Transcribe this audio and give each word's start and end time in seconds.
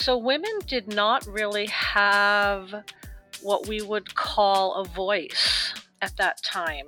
So, 0.00 0.16
women 0.16 0.60
did 0.66 0.88
not 0.88 1.26
really 1.26 1.66
have 1.66 2.84
what 3.42 3.68
we 3.68 3.82
would 3.82 4.14
call 4.14 4.76
a 4.76 4.84
voice 4.86 5.74
at 6.00 6.16
that 6.16 6.42
time. 6.42 6.86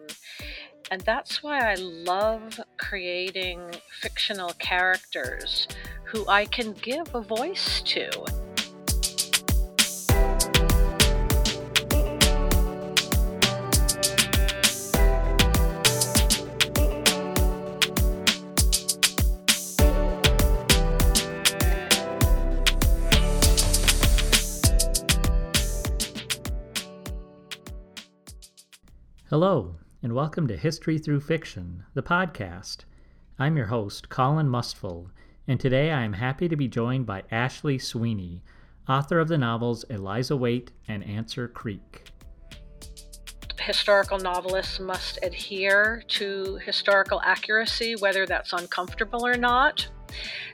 And 0.91 1.03
that's 1.03 1.43
why 1.43 1.59
I 1.59 1.75
love 1.75 2.59
creating 2.79 3.61
fictional 4.01 4.55
characters 4.59 5.69
who 6.05 6.27
I 6.27 6.47
can 6.47 6.73
give 6.73 7.15
a 7.15 7.21
voice 7.21 7.83
to. 7.83 8.42
Hello, 29.33 29.77
and 30.03 30.13
welcome 30.13 30.47
to 30.49 30.59
History 30.59 30.99
Through 30.99 31.23
Fiction, 31.23 31.85
the 31.95 32.03
podcast. 32.03 32.81
I'm 33.39 33.57
your 33.57 33.65
host, 33.65 34.11
Colin 34.11 34.47
Mustful, 34.47 35.09
and 35.49 35.59
today 35.59 35.91
I 35.91 36.05
am 36.05 36.13
happy 36.13 36.51
to 36.51 36.55
be 36.55 36.69
joined 36.69 37.07
by 37.07 37.23
Ashley 37.31 37.79
Sweeney, 37.79 38.43
author 38.87 39.19
of 39.19 39.29
the 39.29 39.39
novels 39.39 39.85
Eliza 39.85 40.37
Waite 40.37 40.73
and 40.87 41.03
Answer 41.03 41.49
Creek. 41.49 42.11
Historical 43.59 44.19
novelists 44.19 44.79
must 44.79 45.19
adhere 45.23 46.03
to 46.09 46.57
historical 46.67 47.23
accuracy, 47.25 47.97
whether 48.01 48.27
that's 48.27 48.53
uncomfortable 48.53 49.27
or 49.27 49.39
not, 49.39 49.89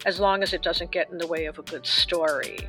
as 0.07 0.21
long 0.21 0.45
as 0.45 0.53
it 0.53 0.63
doesn't 0.63 0.93
get 0.93 1.11
in 1.11 1.19
the 1.19 1.27
way 1.27 1.47
of 1.47 1.59
a 1.59 1.63
good 1.63 1.85
story. 1.85 2.61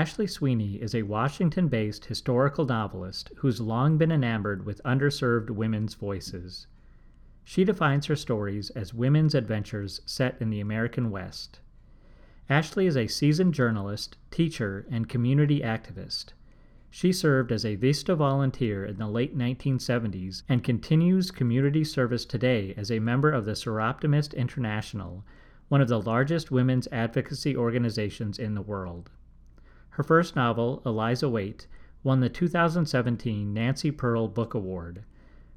Ashley 0.00 0.26
Sweeney 0.26 0.76
is 0.76 0.94
a 0.94 1.02
Washington 1.02 1.68
based 1.68 2.06
historical 2.06 2.64
novelist 2.64 3.30
who's 3.36 3.60
long 3.60 3.98
been 3.98 4.10
enamored 4.10 4.64
with 4.64 4.80
underserved 4.82 5.50
women's 5.50 5.92
voices. 5.92 6.66
She 7.44 7.64
defines 7.64 8.06
her 8.06 8.16
stories 8.16 8.70
as 8.70 8.94
women's 8.94 9.34
adventures 9.34 10.00
set 10.06 10.40
in 10.40 10.48
the 10.48 10.60
American 10.60 11.10
West. 11.10 11.60
Ashley 12.48 12.86
is 12.86 12.96
a 12.96 13.08
seasoned 13.08 13.52
journalist, 13.52 14.16
teacher, 14.30 14.86
and 14.90 15.06
community 15.06 15.60
activist. 15.60 16.32
She 16.88 17.12
served 17.12 17.52
as 17.52 17.66
a 17.66 17.74
Vista 17.74 18.16
volunteer 18.16 18.86
in 18.86 18.96
the 18.96 19.06
late 19.06 19.36
1970s 19.36 20.44
and 20.48 20.64
continues 20.64 21.30
community 21.30 21.84
service 21.84 22.24
today 22.24 22.72
as 22.74 22.90
a 22.90 23.00
member 23.00 23.30
of 23.30 23.44
the 23.44 23.52
Soroptimist 23.52 24.34
International, 24.34 25.26
one 25.68 25.82
of 25.82 25.88
the 25.88 26.00
largest 26.00 26.50
women's 26.50 26.88
advocacy 26.90 27.54
organizations 27.54 28.38
in 28.38 28.54
the 28.54 28.62
world. 28.62 29.10
Her 29.90 30.02
first 30.02 30.36
novel, 30.36 30.82
Eliza 30.86 31.28
Waite, 31.28 31.66
won 32.02 32.20
the 32.20 32.28
2017 32.28 33.52
Nancy 33.52 33.90
Pearl 33.90 34.28
Book 34.28 34.54
Award. 34.54 35.04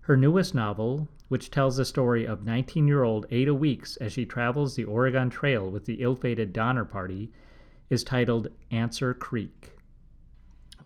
Her 0.01 0.17
newest 0.17 0.53
novel, 0.53 1.07
which 1.29 1.49
tells 1.51 1.77
the 1.77 1.85
story 1.85 2.25
of 2.25 2.43
19 2.43 2.87
year 2.87 3.03
old 3.03 3.25
Ada 3.29 3.53
Weeks 3.53 3.95
as 3.97 4.11
she 4.11 4.25
travels 4.25 4.75
the 4.75 4.83
Oregon 4.83 5.29
Trail 5.29 5.69
with 5.69 5.85
the 5.85 6.01
ill 6.01 6.15
fated 6.15 6.51
Donner 6.51 6.83
Party, 6.83 7.31
is 7.89 8.03
titled 8.03 8.49
Answer 8.71 9.13
Creek. 9.13 9.77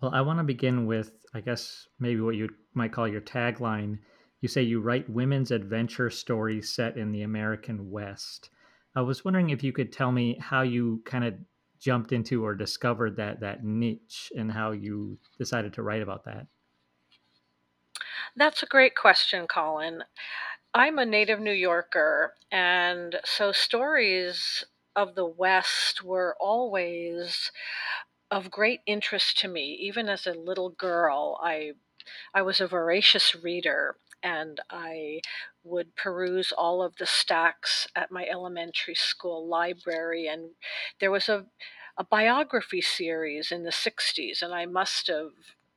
Well, 0.00 0.14
I 0.14 0.20
want 0.20 0.38
to 0.38 0.44
begin 0.44 0.86
with, 0.86 1.12
I 1.34 1.40
guess, 1.40 1.88
maybe 1.98 2.20
what 2.20 2.36
you 2.36 2.48
might 2.74 2.92
call 2.92 3.08
your 3.08 3.20
tagline. 3.20 3.98
You 4.40 4.48
say 4.48 4.62
you 4.62 4.80
write 4.80 5.10
women's 5.10 5.50
adventure 5.50 6.10
stories 6.10 6.72
set 6.72 6.96
in 6.96 7.10
the 7.10 7.22
American 7.22 7.90
West. 7.90 8.50
I 8.94 9.00
was 9.00 9.24
wondering 9.24 9.50
if 9.50 9.64
you 9.64 9.72
could 9.72 9.92
tell 9.92 10.12
me 10.12 10.38
how 10.40 10.62
you 10.62 11.02
kind 11.04 11.24
of 11.24 11.34
jumped 11.78 12.12
into 12.12 12.44
or 12.44 12.54
discovered 12.54 13.16
that 13.16 13.40
that 13.40 13.64
niche 13.64 14.32
and 14.36 14.52
how 14.52 14.72
you 14.72 15.18
decided 15.38 15.72
to 15.74 15.82
write 15.82 16.02
about 16.02 16.24
that? 16.24 16.46
That's 18.36 18.62
a 18.62 18.66
great 18.66 18.94
question, 18.94 19.46
Colin. 19.46 20.04
I'm 20.74 20.98
a 20.98 21.06
native 21.06 21.40
New 21.40 21.52
Yorker, 21.52 22.34
and 22.52 23.20
so 23.24 23.52
stories 23.52 24.64
of 24.94 25.14
the 25.14 25.26
West 25.26 26.02
were 26.04 26.36
always 26.40 27.50
of 28.30 28.50
great 28.50 28.80
interest 28.86 29.38
to 29.38 29.48
me. 29.48 29.74
Even 29.80 30.08
as 30.08 30.26
a 30.26 30.32
little 30.32 30.70
girl, 30.70 31.40
I 31.42 31.72
I 32.34 32.42
was 32.42 32.60
a 32.60 32.66
voracious 32.66 33.34
reader 33.34 33.96
and 34.22 34.60
I 34.70 35.20
would 35.64 35.96
peruse 35.96 36.52
all 36.52 36.82
of 36.82 36.96
the 36.96 37.06
stacks 37.06 37.86
at 37.94 38.10
my 38.10 38.26
elementary 38.26 38.94
school 38.94 39.46
library. 39.46 40.26
And 40.26 40.50
there 41.00 41.10
was 41.10 41.28
a, 41.28 41.46
a 41.96 42.04
biography 42.04 42.80
series 42.80 43.52
in 43.52 43.64
the 43.64 43.70
60s, 43.70 44.42
and 44.42 44.54
I 44.54 44.66
must 44.66 45.08
have 45.08 45.32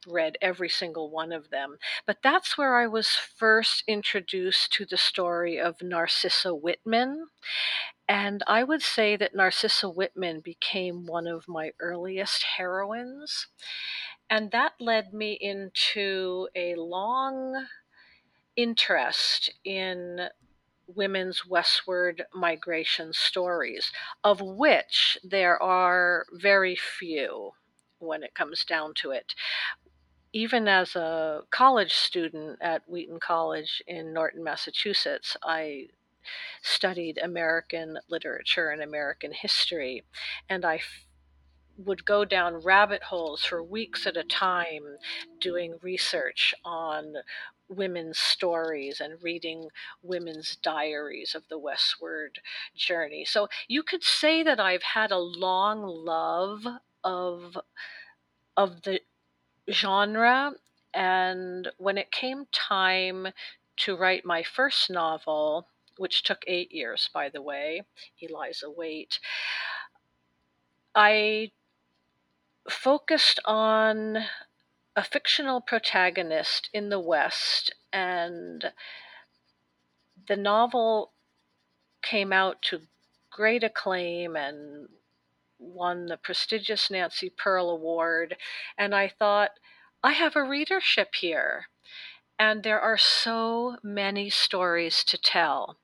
read 0.07 0.37
every 0.41 0.69
single 0.69 1.09
one 1.09 1.31
of 1.31 1.49
them. 1.49 1.77
But 2.05 2.17
that's 2.23 2.57
where 2.57 2.75
I 2.77 2.87
was 2.87 3.09
first 3.09 3.83
introduced 3.87 4.73
to 4.73 4.85
the 4.85 4.97
story 4.97 5.59
of 5.59 5.81
Narcissa 5.81 6.55
Whitman. 6.55 7.27
And 8.07 8.43
I 8.47 8.63
would 8.63 8.81
say 8.81 9.15
that 9.15 9.35
Narcissa 9.35 9.89
Whitman 9.89 10.41
became 10.41 11.05
one 11.05 11.27
of 11.27 11.47
my 11.47 11.71
earliest 11.79 12.43
heroines. 12.57 13.47
And 14.29 14.51
that 14.51 14.73
led 14.79 15.13
me 15.13 15.37
into 15.39 16.47
a 16.55 16.75
long 16.75 17.67
interest 18.55 19.53
in 19.63 20.27
women's 20.87 21.45
westward 21.45 22.25
migration 22.33 23.13
stories, 23.13 23.91
of 24.23 24.41
which 24.41 25.17
there 25.23 25.61
are 25.61 26.25
very 26.33 26.75
few 26.75 27.51
when 27.99 28.23
it 28.23 28.35
comes 28.35 28.65
down 28.65 28.93
to 28.95 29.11
it. 29.11 29.33
Even 30.33 30.67
as 30.67 30.95
a 30.95 31.41
college 31.49 31.93
student 31.93 32.57
at 32.61 32.87
Wheaton 32.89 33.19
College 33.19 33.81
in 33.87 34.13
Norton, 34.13 34.43
Massachusetts, 34.43 35.35
I 35.43 35.87
studied 36.61 37.17
American 37.17 37.97
literature 38.09 38.69
and 38.69 38.81
American 38.81 39.33
history, 39.33 40.03
and 40.49 40.63
I 40.63 40.81
would 41.77 42.05
go 42.05 42.25
down 42.25 42.61
rabbit 42.61 43.03
holes 43.03 43.43
for 43.43 43.63
weeks 43.63 44.05
at 44.05 44.17
a 44.17 44.23
time 44.23 44.97
doing 45.39 45.75
research 45.81 46.53
on 46.63 47.15
women's 47.71 48.19
stories 48.19 48.99
and 48.99 49.21
reading 49.23 49.69
women's 50.03 50.57
diaries 50.57 51.33
of 51.33 51.47
the 51.49 51.57
westward 51.57 52.39
journey. 52.75 53.25
So 53.25 53.47
you 53.67 53.83
could 53.83 54.03
say 54.03 54.43
that 54.43 54.59
I've 54.59 54.83
had 54.83 55.11
a 55.11 55.17
long 55.17 55.81
love 55.83 56.65
of 57.03 57.57
of 58.57 58.81
the 58.83 59.01
genre 59.69 60.53
and 60.93 61.69
when 61.77 61.97
it 61.97 62.11
came 62.11 62.45
time 62.51 63.27
to 63.77 63.95
write 63.95 64.25
my 64.25 64.43
first 64.43 64.89
novel, 64.89 65.67
which 65.97 66.23
took 66.23 66.43
8 66.47 66.71
years 66.71 67.09
by 67.13 67.29
the 67.29 67.41
way, 67.41 67.83
Eliza 68.19 68.69
Waite, 68.69 69.19
I 70.93 71.51
focused 72.69 73.39
on 73.45 74.17
a 74.95 75.03
fictional 75.03 75.61
protagonist 75.61 76.69
in 76.73 76.89
the 76.89 76.99
West, 76.99 77.73
and 77.93 78.71
the 80.27 80.35
novel 80.35 81.11
came 82.01 82.33
out 82.33 82.61
to 82.61 82.81
great 83.29 83.63
acclaim 83.63 84.35
and 84.35 84.89
won 85.59 86.07
the 86.07 86.17
prestigious 86.17 86.89
Nancy 86.89 87.29
Pearl 87.29 87.69
Award. 87.69 88.35
And 88.77 88.93
I 88.93 89.07
thought, 89.07 89.51
I 90.03 90.13
have 90.13 90.35
a 90.35 90.43
readership 90.43 91.15
here. 91.15 91.67
And 92.39 92.63
there 92.63 92.79
are 92.79 92.97
so 92.97 93.77
many 93.83 94.29
stories 94.31 95.03
to 95.03 95.17
tell. 95.17 95.77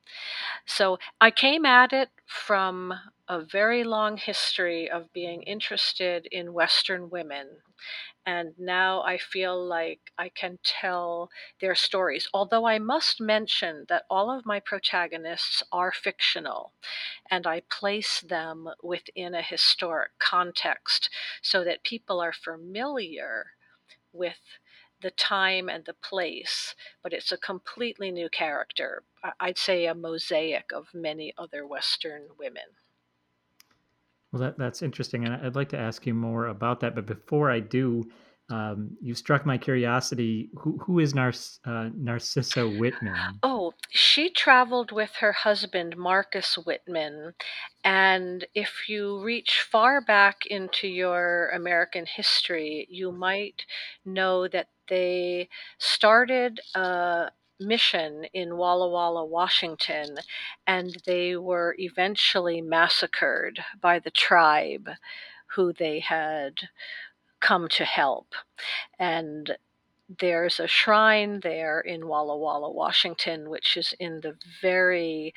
So 0.66 0.98
I 1.22 1.30
came 1.30 1.66
at 1.66 1.94
it 1.94 2.10
from 2.26 2.94
a 3.30 3.40
very 3.42 3.84
long 3.84 4.18
history 4.18 4.90
of 4.90 5.14
being 5.14 5.44
interested 5.44 6.28
in 6.32 6.54
Western 6.54 7.12
women 7.12 7.48
and 8.28 8.54
now 8.60 9.02
I 9.04 9.18
feel 9.18 9.66
like 9.66 10.12
I 10.18 10.30
can 10.30 10.60
tell 10.64 11.30
their 11.62 11.76
stories. 11.76 12.28
Although 12.34 12.68
I 12.68 12.78
must 12.78 13.22
mention 13.22 13.86
that 13.88 14.04
all 14.10 14.30
of 14.30 14.46
my 14.46 14.60
protagonists 14.60 15.64
are 15.72 15.94
fictional, 15.94 16.74
and 17.32 17.48
I 17.48 17.62
place 17.72 18.20
them 18.22 18.70
within 18.84 19.34
a 19.34 19.42
historic 19.42 20.12
context 20.20 21.10
so 21.42 21.64
that 21.64 21.84
people 21.84 22.20
are 22.20 22.34
familiar 22.34 23.54
with 24.12 24.40
the 25.02 25.12
time 25.12 25.70
and 25.70 25.86
the 25.86 25.94
place, 25.94 26.76
but 27.04 27.14
it's 27.14 27.32
a 27.32 27.38
completely 27.38 28.12
new 28.12 28.30
character. 28.30 29.04
I'd 29.40 29.58
say 29.58 29.86
a 29.86 29.96
mosaic 29.96 30.72
of 30.74 30.88
many 30.94 31.34
other 31.38 31.66
Western 31.66 32.28
women. 32.38 32.64
Well, 34.32 34.42
that, 34.42 34.58
that's 34.58 34.82
interesting. 34.82 35.26
And 35.26 35.34
I'd 35.34 35.56
like 35.56 35.70
to 35.70 35.78
ask 35.78 36.06
you 36.06 36.14
more 36.14 36.48
about 36.48 36.80
that. 36.82 36.96
But 36.96 37.06
before 37.06 37.50
I 37.50 37.60
do, 37.60 38.10
um, 38.50 38.96
you 39.02 39.14
struck 39.14 39.46
my 39.46 39.58
curiosity. 39.58 40.50
Who, 40.60 40.78
who 40.78 41.00
is 41.00 41.14
Nar- 41.14 41.34
uh, 41.66 41.90
Narcissa 41.96 42.68
Whitman? 42.68 43.40
Oh, 43.44 43.74
she 43.90 44.30
traveled 44.30 44.92
with 44.92 45.16
her 45.20 45.34
husband, 45.34 45.98
Marcus 45.98 46.58
Whitman. 46.58 47.34
And 47.84 48.46
if 48.54 48.88
you 48.88 49.22
reach 49.22 49.66
far 49.70 50.02
back 50.02 50.46
into 50.46 50.88
your 50.88 51.50
American 51.50 52.06
history, 52.06 52.88
you 52.90 53.12
might 53.12 53.66
know 54.06 54.48
that 54.48 54.70
they 54.88 55.50
started 55.78 56.62
a 56.74 57.32
mission 57.60 58.26
in 58.34 58.58
Walla 58.58 58.90
Walla, 58.90 59.26
Washington, 59.26 60.18
and 60.66 60.98
they 61.06 61.36
were 61.36 61.76
eventually 61.80 62.62
massacred 62.62 63.60
by 63.82 64.00
the 64.00 64.12
tribe 64.12 64.90
who 65.56 65.74
they 65.74 66.00
had 66.00 66.54
come 67.40 67.68
to 67.70 67.86
help. 67.86 68.34
And 69.00 69.58
there's 70.20 70.60
a 70.60 70.68
shrine 70.68 71.42
there 71.42 71.82
in 71.82 72.08
Walla 72.08 72.38
Walla, 72.38 72.72
Washington, 72.72 73.50
which 73.50 73.76
is 73.76 73.94
in 74.00 74.22
the 74.22 74.38
very 74.62 75.34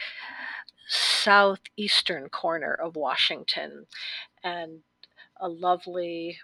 southeastern 0.89 2.29
corner 2.29 2.75
of 2.75 2.97
Washington, 2.97 3.87
and 4.43 4.81
a 5.39 5.49
lovely 5.49 6.39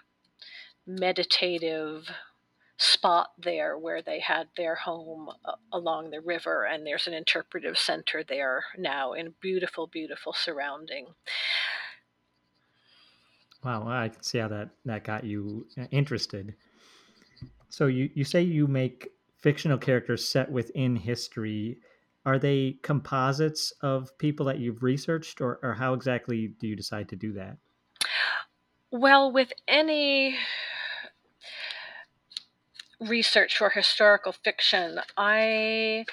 meditative 0.85 2.09
spot 2.77 3.31
there 3.39 3.77
where 3.77 4.01
they 4.01 4.19
had 4.19 4.47
their 4.55 4.75
home 4.75 5.29
uh, 5.45 5.53
along 5.73 6.11
the 6.11 6.21
river 6.21 6.63
and 6.65 6.85
there's 6.85 7.07
an 7.07 7.13
interpretive 7.13 7.77
center 7.77 8.23
there 8.23 8.63
now 8.77 9.13
in 9.13 9.33
beautiful 9.41 9.87
beautiful 9.87 10.33
surrounding. 10.33 11.07
Wow 13.63 13.87
i 13.87 14.09
can 14.09 14.21
see 14.21 14.37
how 14.37 14.47
that 14.47 14.69
that 14.85 15.03
got 15.03 15.23
you 15.23 15.65
uh, 15.77 15.85
interested. 15.91 16.53
So 17.69 17.87
you 17.87 18.09
you 18.13 18.23
say 18.23 18.41
you 18.43 18.67
make 18.67 19.09
fictional 19.37 19.77
characters 19.77 20.27
set 20.27 20.51
within 20.51 20.95
history. 20.95 21.77
Are 22.25 22.37
they 22.37 22.77
composites 22.83 23.71
of 23.81 24.15
people 24.17 24.45
that 24.47 24.59
you've 24.59 24.83
researched 24.83 25.39
or, 25.39 25.59
or 25.63 25.73
how 25.73 25.93
exactly 25.93 26.49
do 26.59 26.67
you 26.67 26.75
decide 26.75 27.09
to 27.09 27.15
do 27.15 27.33
that? 27.33 27.57
Well 28.91 29.31
with 29.31 29.51
any 29.67 30.37
research 32.99 33.57
for 33.57 33.69
historical 33.69 34.31
fiction, 34.31 34.99
I 35.15 36.05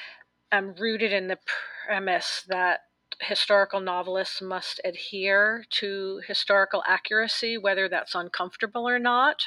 am 0.53 0.75
rooted 0.75 1.13
in 1.13 1.29
the 1.29 1.39
premise 1.87 2.45
that 2.49 2.81
historical 3.21 3.81
novelists 3.81 4.43
must 4.43 4.81
adhere 4.85 5.65
to 5.71 6.21
historical 6.27 6.83
accuracy, 6.87 7.57
whether 7.59 7.89
that's 7.89 8.15
uncomfortable 8.15 8.89
or 8.89 8.99
not, 8.99 9.47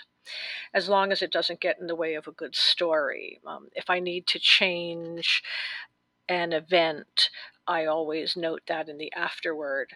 as 0.73 0.89
long 0.89 1.11
as 1.11 1.21
it 1.21 1.31
doesn't 1.31 1.61
get 1.61 1.79
in 1.79 1.87
the 1.87 1.95
way 1.95 2.15
of 2.15 2.27
a 2.27 2.31
good 2.31 2.55
story. 2.55 3.39
Um, 3.45 3.67
if 3.75 3.89
I 3.89 3.99
need 3.99 4.27
to 4.27 4.39
change 4.39 5.43
an 6.29 6.53
event, 6.53 7.29
I 7.67 7.85
always 7.85 8.35
note 8.35 8.61
that 8.67 8.89
in 8.89 8.97
the 8.97 9.11
afterword. 9.13 9.91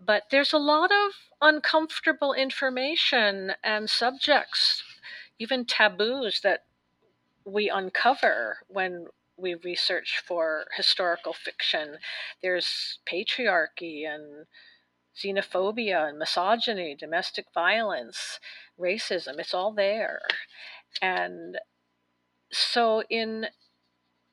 But 0.00 0.24
there's 0.30 0.52
a 0.52 0.58
lot 0.58 0.90
of 0.92 1.12
uncomfortable 1.40 2.34
information 2.34 3.52
and 3.62 3.88
subjects, 3.88 4.82
even 5.38 5.64
taboos 5.64 6.40
that 6.42 6.64
we 7.44 7.68
uncover 7.68 8.58
when 8.68 9.06
we 9.36 9.54
research 9.54 10.22
for 10.24 10.66
historical 10.76 11.32
fiction. 11.32 11.98
There's 12.42 12.98
patriarchy 13.10 14.06
and 14.06 14.46
xenophobia 15.16 16.08
and 16.08 16.18
misogyny, 16.18 16.94
domestic 16.94 17.46
violence, 17.54 18.38
racism. 18.78 19.38
It's 19.38 19.54
all 19.54 19.72
there. 19.72 20.20
And 21.02 21.58
so 22.52 23.02
in 23.10 23.46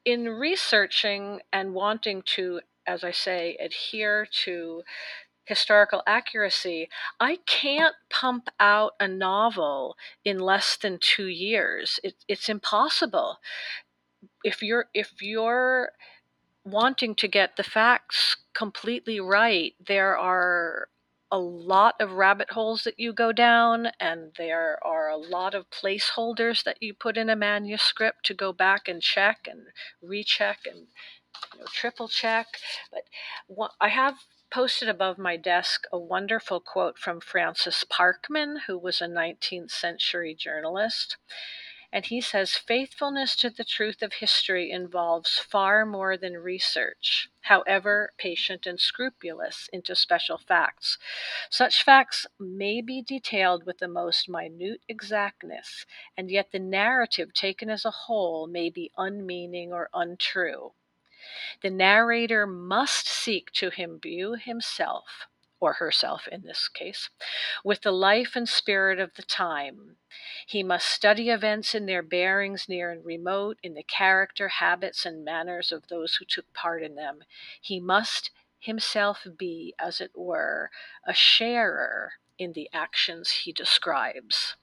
in 0.04 0.30
researching 0.30 1.42
and 1.54 1.74
wanting 1.74 2.24
to 2.26 2.62
as 2.88 3.04
I 3.04 3.12
say 3.12 3.56
adhere 3.60 4.28
to 4.44 4.84
historical 5.46 6.04
accuracy, 6.08 6.90
I 7.20 7.40
can't 7.46 7.96
pump 8.10 8.50
out 8.60 8.94
a 9.00 9.08
novel 9.08 9.96
in 10.24 10.40
less 10.40 10.78
than 10.78 11.00
two 11.02 11.28
years. 11.28 12.00
It, 12.04 12.16
it's 12.28 12.50
impossible. 12.50 13.38
If 14.44 14.62
you're 14.62 14.86
if 14.94 15.22
you're 15.22 15.92
wanting 16.64 17.16
to 17.16 17.28
get 17.28 17.58
the 17.58 17.64
facts 17.64 18.38
completely 18.54 19.20
right, 19.20 19.74
there 19.86 20.18
are 20.18 20.90
a 21.32 21.40
lot 21.40 21.96
of 22.00 22.12
rabbit 22.12 22.52
holes 22.52 22.84
that 22.84 23.00
you 23.00 23.14
go 23.14 23.32
down, 23.32 23.88
and 24.00 24.34
there 24.38 24.78
are 24.84 25.10
a 25.10 25.18
lot 25.18 25.56
of 25.56 25.70
placeholders 25.70 26.64
that 26.64 26.78
you 26.82 26.94
put 26.94 27.18
in 27.18 27.30
a 27.30 27.36
manuscript 27.36 28.26
to 28.26 28.34
go 28.34 28.52
back 28.52 28.88
and 28.88 29.02
check 29.02 29.48
and 29.50 29.62
recheck 30.02 30.60
and 30.66 30.88
you 31.54 31.60
know, 31.60 31.66
triple 31.72 32.10
check. 32.10 32.48
But 32.92 33.04
I 33.80 33.88
have 33.88 34.16
posted 34.52 34.90
above 34.90 35.18
my 35.18 35.38
desk 35.38 35.86
a 35.94 35.98
wonderful 35.98 36.60
quote 36.60 36.98
from 36.98 37.22
Francis 37.22 37.86
Parkman, 37.86 38.58
who 38.68 38.78
was 38.78 39.02
a 39.02 39.08
19th 39.08 39.72
century 39.72 40.36
journalist. 40.36 41.16
And 41.94 42.06
he 42.06 42.22
says, 42.22 42.56
faithfulness 42.56 43.36
to 43.38 43.50
the 43.50 43.64
truth 43.64 44.02
of 44.02 44.14
history 44.14 44.72
involves 44.72 45.38
far 45.40 45.86
more 45.86 46.18
than 46.18 46.38
research, 46.38 47.30
however 47.42 48.14
patient 48.18 48.66
and 48.66 48.80
scrupulous, 48.80 49.70
into 49.74 49.96
special 49.96 50.38
facts. 50.38 50.98
Such 51.50 51.84
facts 51.84 52.28
may 52.40 52.82
be 52.82 53.02
detailed 53.02 53.66
with 53.66 53.80
the 53.80 53.90
most 53.90 54.30
minute 54.30 54.82
exactness, 54.88 55.86
and 56.16 56.30
yet 56.30 56.52
the 56.52 56.60
narrative 56.60 57.34
taken 57.34 57.70
as 57.70 57.84
a 57.84 57.92
whole 57.92 58.48
may 58.48 58.70
be 58.70 58.92
unmeaning 58.98 59.74
or 59.74 59.90
untrue. 59.94 60.74
The 61.62 61.70
narrator 61.70 62.48
must 62.48 63.08
seek 63.08 63.52
to 63.54 63.72
imbue 63.78 64.34
himself, 64.34 65.28
or 65.60 65.74
herself 65.74 66.28
in 66.28 66.42
this 66.42 66.68
case, 66.68 67.10
with 67.64 67.82
the 67.82 67.92
life 67.92 68.36
and 68.36 68.50
spirit 68.50 69.00
of 69.00 69.14
the 69.16 69.22
time. 69.22 69.98
He 70.48 70.64
must 70.64 70.88
study 70.88 71.30
events 71.30 71.76
in 71.76 71.86
their 71.86 72.02
bearings 72.02 72.68
near 72.68 72.92
and 72.92 73.06
remote, 73.06 73.58
in 73.62 73.76
the 73.76 73.84
character, 73.84 74.48
habits, 74.48 75.06
and 75.06 75.24
manners 75.24 75.72
of 75.72 75.88
those 75.88 76.16
who 76.16 76.26
took 76.26 76.52
part 76.54 76.84
in 76.84 76.96
them. 76.96 77.20
He 77.62 77.80
must 77.80 78.32
himself 78.60 79.26
be, 79.38 79.74
as 79.80 80.02
it 80.02 80.12
were, 80.16 80.72
a 81.06 81.14
sharer 81.14 82.14
in 82.38 82.54
the 82.54 82.70
actions 82.74 83.32
he 83.44 83.52
describes. 83.52 84.56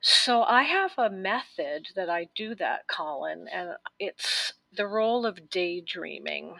So 0.00 0.42
I 0.42 0.64
have 0.64 0.92
a 0.98 1.10
method 1.10 1.88
that 1.94 2.10
I 2.10 2.28
do 2.34 2.54
that, 2.56 2.88
Colin, 2.88 3.46
and 3.52 3.76
it's 3.98 4.54
the 4.72 4.86
role 4.86 5.26
of 5.26 5.50
daydreaming. 5.50 6.56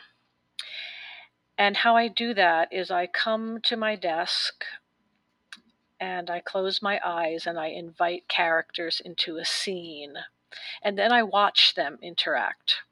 And 1.57 1.78
how 1.78 1.97
I 1.97 2.09
do 2.09 2.35
that 2.35 2.73
is 2.73 2.90
I 2.90 3.07
come 3.07 3.61
to 3.62 3.76
my 3.76 3.97
desk 3.97 4.64
and 6.00 6.28
I 6.28 6.40
close 6.40 6.83
my 6.83 7.00
eyes 7.04 7.47
and 7.47 7.59
I 7.59 7.69
invite 7.69 8.28
characters 8.28 9.00
into 9.04 9.37
a 9.37 9.45
scene. 9.45 10.14
And 10.83 10.99
then 10.99 11.12
I 11.12 11.23
watch 11.23 11.75
them 11.75 11.99
interact. 12.02 12.83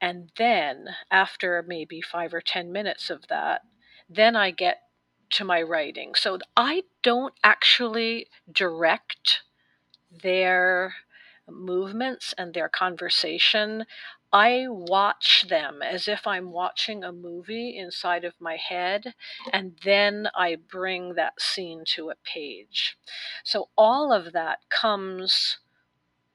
And 0.00 0.30
then, 0.36 0.88
after 1.10 1.64
maybe 1.66 2.00
five 2.00 2.34
or 2.34 2.40
10 2.40 2.70
minutes 2.70 3.10
of 3.10 3.28
that, 3.28 3.62
then 4.08 4.36
I 4.36 4.50
get 4.50 4.82
to 5.30 5.44
my 5.44 5.62
writing. 5.62 6.14
So 6.14 6.38
I 6.56 6.84
don't 7.02 7.34
actually 7.42 8.28
direct 8.50 9.42
their 10.10 10.94
movements 11.48 12.34
and 12.38 12.54
their 12.54 12.68
conversation. 12.68 13.86
I 14.32 14.66
watch 14.68 15.46
them 15.48 15.82
as 15.82 16.08
if 16.08 16.26
I'm 16.26 16.50
watching 16.50 17.04
a 17.04 17.12
movie 17.12 17.76
inside 17.76 18.24
of 18.24 18.40
my 18.40 18.56
head, 18.56 19.14
and 19.52 19.78
then 19.84 20.28
I 20.34 20.56
bring 20.56 21.14
that 21.14 21.40
scene 21.40 21.84
to 21.88 22.10
a 22.10 22.16
page. 22.16 22.98
So 23.44 23.70
all 23.76 24.12
of 24.12 24.32
that 24.32 24.68
comes 24.68 25.58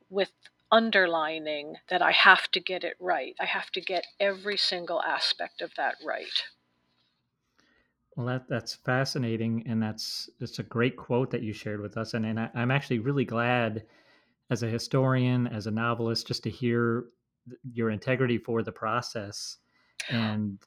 with 0.10 0.32
underlining 0.72 1.78
that 1.90 2.02
I 2.02 2.12
have 2.12 2.52
to 2.52 2.60
get 2.60 2.84
it 2.84 2.98
right. 3.00 3.36
I 3.40 3.46
have 3.46 3.72
to 3.72 3.82
get 3.82 4.08
every 4.20 4.58
single 4.58 5.02
aspect 5.02 5.62
of 5.62 5.76
that 5.76 5.96
right. 6.04 6.44
Well, 8.16 8.26
that 8.28 8.48
that's 8.48 8.74
fascinating, 8.76 9.66
and 9.68 9.82
that's 9.82 10.30
it's 10.40 10.60
a 10.60 10.64
great 10.64 10.96
quote 10.98 11.32
that 11.32 11.44
you 11.44 11.52
shared 11.54 11.82
with 11.82 11.98
us, 11.98 12.14
and 12.14 12.26
and 12.26 12.40
I, 12.40 12.50
I'm 12.54 12.72
actually 12.72 13.00
really 13.00 13.26
glad, 13.26 13.86
as 14.52 14.62
a 14.62 14.68
historian, 14.68 15.48
as 15.48 15.66
a 15.66 15.72
novelist, 15.72 16.28
just 16.28 16.44
to 16.44 16.50
hear 16.52 17.06
th- 17.50 17.60
your 17.74 17.90
integrity 17.90 18.38
for 18.38 18.62
the 18.62 18.72
process. 18.72 19.58
And 20.10 20.60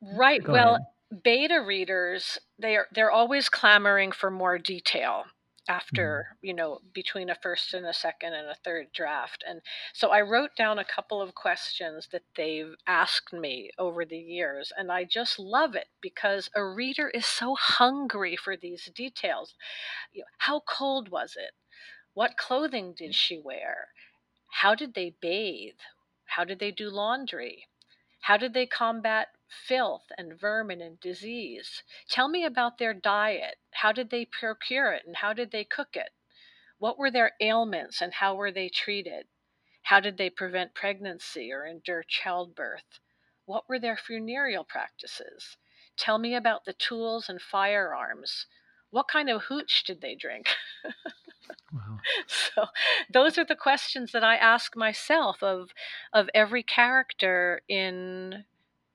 Right. 0.00 0.46
Well, 0.46 0.76
ahead. 0.76 1.22
beta 1.22 1.60
readers, 1.60 2.38
they 2.58 2.76
are 2.76 2.86
they're 2.92 3.10
always 3.10 3.48
clamoring 3.48 4.12
for 4.12 4.30
more 4.30 4.58
detail 4.58 5.24
after, 5.68 6.28
mm-hmm. 6.28 6.46
you 6.46 6.54
know, 6.54 6.78
between 6.94 7.28
a 7.28 7.34
first 7.34 7.74
and 7.74 7.84
a 7.84 7.92
second 7.92 8.32
and 8.32 8.48
a 8.48 8.54
third 8.64 8.86
draft. 8.94 9.44
And 9.46 9.60
so 9.92 10.10
I 10.10 10.22
wrote 10.22 10.56
down 10.56 10.78
a 10.78 10.84
couple 10.84 11.20
of 11.20 11.34
questions 11.34 12.08
that 12.12 12.22
they've 12.36 12.74
asked 12.86 13.32
me 13.32 13.70
over 13.78 14.04
the 14.04 14.16
years, 14.18 14.72
and 14.76 14.90
I 14.90 15.04
just 15.04 15.38
love 15.38 15.74
it 15.74 15.88
because 16.00 16.48
a 16.54 16.64
reader 16.64 17.08
is 17.08 17.26
so 17.26 17.54
hungry 17.56 18.36
for 18.36 18.56
these 18.56 18.90
details. 18.94 19.54
You 20.12 20.20
know, 20.20 20.26
how 20.38 20.60
cold 20.60 21.10
was 21.10 21.36
it? 21.36 21.50
What 22.18 22.36
clothing 22.36 22.94
did 22.94 23.10
mm. 23.10 23.14
she 23.14 23.38
wear? 23.38 23.90
How 24.50 24.74
did 24.74 24.94
they 24.94 25.10
bathe? 25.20 25.78
How 26.26 26.42
did 26.42 26.58
they 26.58 26.72
do 26.72 26.90
laundry? 26.90 27.68
How 28.22 28.36
did 28.36 28.54
they 28.54 28.66
combat 28.66 29.28
filth 29.48 30.10
and 30.18 30.36
vermin 30.36 30.80
and 30.80 30.98
disease? 30.98 31.84
Tell 32.10 32.26
me 32.26 32.44
about 32.44 32.78
their 32.78 32.92
diet. 32.92 33.58
How 33.70 33.92
did 33.92 34.10
they 34.10 34.24
procure 34.24 34.92
it 34.94 35.06
and 35.06 35.18
how 35.18 35.32
did 35.32 35.52
they 35.52 35.62
cook 35.62 35.94
it? 35.94 36.10
What 36.78 36.98
were 36.98 37.12
their 37.12 37.36
ailments 37.40 38.02
and 38.02 38.14
how 38.14 38.34
were 38.34 38.50
they 38.50 38.68
treated? 38.68 39.28
How 39.82 40.00
did 40.00 40.16
they 40.16 40.28
prevent 40.28 40.74
pregnancy 40.74 41.52
or 41.52 41.66
endure 41.66 42.02
childbirth? 42.02 42.98
What 43.44 43.68
were 43.68 43.78
their 43.78 43.96
funereal 43.96 44.64
practices? 44.64 45.56
Tell 45.96 46.18
me 46.18 46.34
about 46.34 46.64
the 46.64 46.72
tools 46.72 47.28
and 47.28 47.40
firearms. 47.40 48.46
What 48.90 49.06
kind 49.06 49.30
of 49.30 49.42
hooch 49.42 49.84
did 49.84 50.00
they 50.00 50.16
drink? 50.16 50.48
So 52.26 52.66
those 53.12 53.38
are 53.38 53.44
the 53.44 53.56
questions 53.56 54.12
that 54.12 54.24
I 54.24 54.36
ask 54.36 54.76
myself 54.76 55.42
of 55.42 55.70
of 56.12 56.28
every 56.34 56.62
character 56.62 57.62
in 57.68 58.44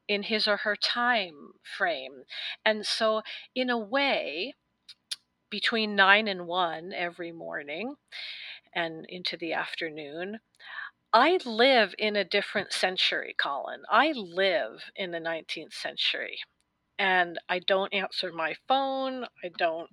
in 0.07 0.23
his 0.23 0.47
or 0.47 0.57
her 0.57 0.75
time 0.75 1.53
frame. 1.77 2.23
And 2.65 2.85
so 2.85 3.21
in 3.55 3.69
a 3.69 3.77
way, 3.77 4.53
between 5.49 5.95
9 5.95 6.27
and 6.27 6.47
1 6.47 6.93
every 6.93 7.31
morning 7.31 7.95
and 8.73 9.05
into 9.07 9.37
the 9.37 9.53
afternoon, 9.53 10.39
I 11.13 11.37
live 11.45 11.93
in 11.99 12.15
a 12.15 12.23
different 12.23 12.73
century, 12.73 13.35
Colin. 13.37 13.83
I 13.89 14.13
live 14.13 14.85
in 14.95 15.11
the 15.11 15.19
19th 15.19 15.73
century. 15.73 16.39
And 16.97 17.39
I 17.47 17.59
don't 17.59 17.93
answer 17.93 18.31
my 18.31 18.55
phone. 18.67 19.25
I 19.43 19.49
don't 19.57 19.89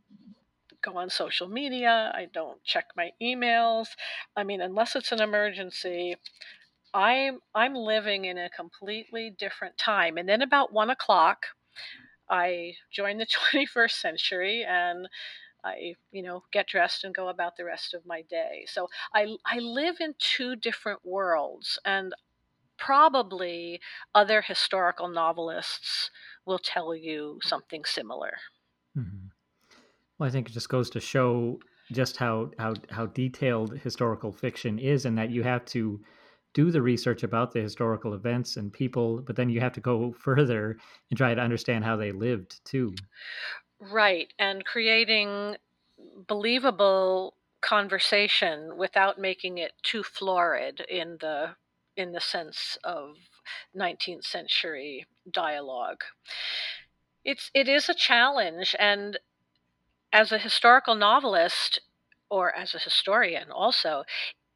go 0.82 0.96
on 0.98 1.10
social 1.10 1.48
media. 1.48 2.12
I 2.14 2.26
don't 2.32 2.62
check 2.64 2.86
my 2.96 3.12
emails. 3.22 3.88
I 4.36 4.44
mean, 4.44 4.60
unless 4.60 4.96
it's 4.96 5.12
an 5.12 5.20
emergency, 5.22 6.16
I'm 6.94 7.40
I'm 7.54 7.74
living 7.74 8.24
in 8.26 8.38
a 8.38 8.50
completely 8.50 9.30
different 9.30 9.78
time. 9.78 10.18
And 10.18 10.28
then 10.28 10.42
about 10.42 10.72
one 10.72 10.90
o'clock, 10.90 11.46
I 12.28 12.74
join 12.90 13.18
the 13.18 13.26
21st 13.50 14.00
century 14.00 14.64
and 14.64 15.08
I, 15.64 15.96
you 16.12 16.22
know, 16.22 16.44
get 16.52 16.68
dressed 16.68 17.04
and 17.04 17.14
go 17.14 17.28
about 17.28 17.56
the 17.56 17.64
rest 17.64 17.94
of 17.94 18.06
my 18.06 18.22
day. 18.22 18.66
So 18.68 18.88
I 19.14 19.36
I 19.46 19.58
live 19.60 19.98
in 20.00 20.14
two 20.18 20.56
different 20.56 21.04
worlds 21.04 21.78
and 21.84 22.14
probably 22.78 23.80
other 24.14 24.42
historical 24.42 25.08
novelists 25.08 26.10
will 26.46 26.58
tell 26.60 26.94
you 26.94 27.40
something 27.42 27.84
similar. 27.84 28.38
Mhm. 28.94 29.29
Well, 30.20 30.28
I 30.28 30.30
think 30.30 30.48
it 30.48 30.52
just 30.52 30.68
goes 30.68 30.90
to 30.90 31.00
show 31.00 31.60
just 31.90 32.18
how 32.18 32.52
how 32.58 32.74
how 32.90 33.06
detailed 33.06 33.78
historical 33.80 34.32
fiction 34.32 34.78
is, 34.78 35.04
and 35.06 35.18
that 35.18 35.30
you 35.30 35.42
have 35.42 35.64
to 35.66 36.00
do 36.52 36.70
the 36.70 36.82
research 36.82 37.22
about 37.24 37.52
the 37.52 37.60
historical 37.62 38.14
events 38.14 38.56
and 38.56 38.72
people, 38.72 39.22
but 39.22 39.34
then 39.36 39.48
you 39.50 39.60
have 39.60 39.72
to 39.72 39.80
go 39.80 40.12
further 40.26 40.78
and 41.10 41.16
try 41.16 41.34
to 41.34 41.40
understand 41.40 41.84
how 41.84 41.96
they 41.96 42.12
lived 42.12 42.64
too. 42.64 43.02
Right, 43.80 44.32
and 44.38 44.64
creating 44.64 45.56
believable 46.26 47.34
conversation 47.62 48.76
without 48.76 49.18
making 49.18 49.58
it 49.58 49.72
too 49.82 50.02
florid 50.02 50.80
in 50.80 51.18
the 51.20 51.56
in 51.96 52.12
the 52.12 52.20
sense 52.20 52.78
of 52.84 53.16
19th 53.74 54.24
century 54.24 55.06
dialogue. 55.30 56.04
It's 57.24 57.50
it 57.54 57.66
is 57.66 57.88
a 57.88 57.94
challenge 57.94 58.76
and 58.78 59.18
as 60.12 60.32
a 60.32 60.38
historical 60.38 60.94
novelist 60.94 61.80
or 62.30 62.54
as 62.54 62.74
a 62.74 62.78
historian 62.78 63.50
also, 63.50 64.04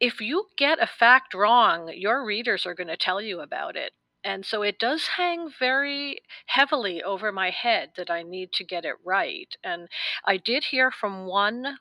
if 0.01 0.21
you 0.21 0.47
get 0.57 0.83
a 0.83 0.87
fact 0.87 1.35
wrong, 1.35 1.91
your 1.95 2.25
readers 2.25 2.67
are 2.67 2.75
going 2.75 2.89
to 2.89 2.97
tell 2.97 3.21
you 3.21 3.41
about 3.41 3.77
it. 3.77 3.93
And 4.25 4.47
so 4.47 4.63
it 4.63 4.79
does 4.79 5.07
hang 5.19 5.51
very 5.59 6.21
heavily 6.47 7.03
over 7.03 7.31
my 7.31 7.51
head 7.51 7.91
that 7.97 8.11
I 8.11 8.23
need 8.23 8.53
to 8.53 8.65
get 8.65 8.85
it 8.85 8.95
right. 9.05 9.55
And 9.63 9.89
I 10.25 10.39
did 10.39 10.65
hear 10.65 10.91
from 10.91 11.27
one 11.27 11.79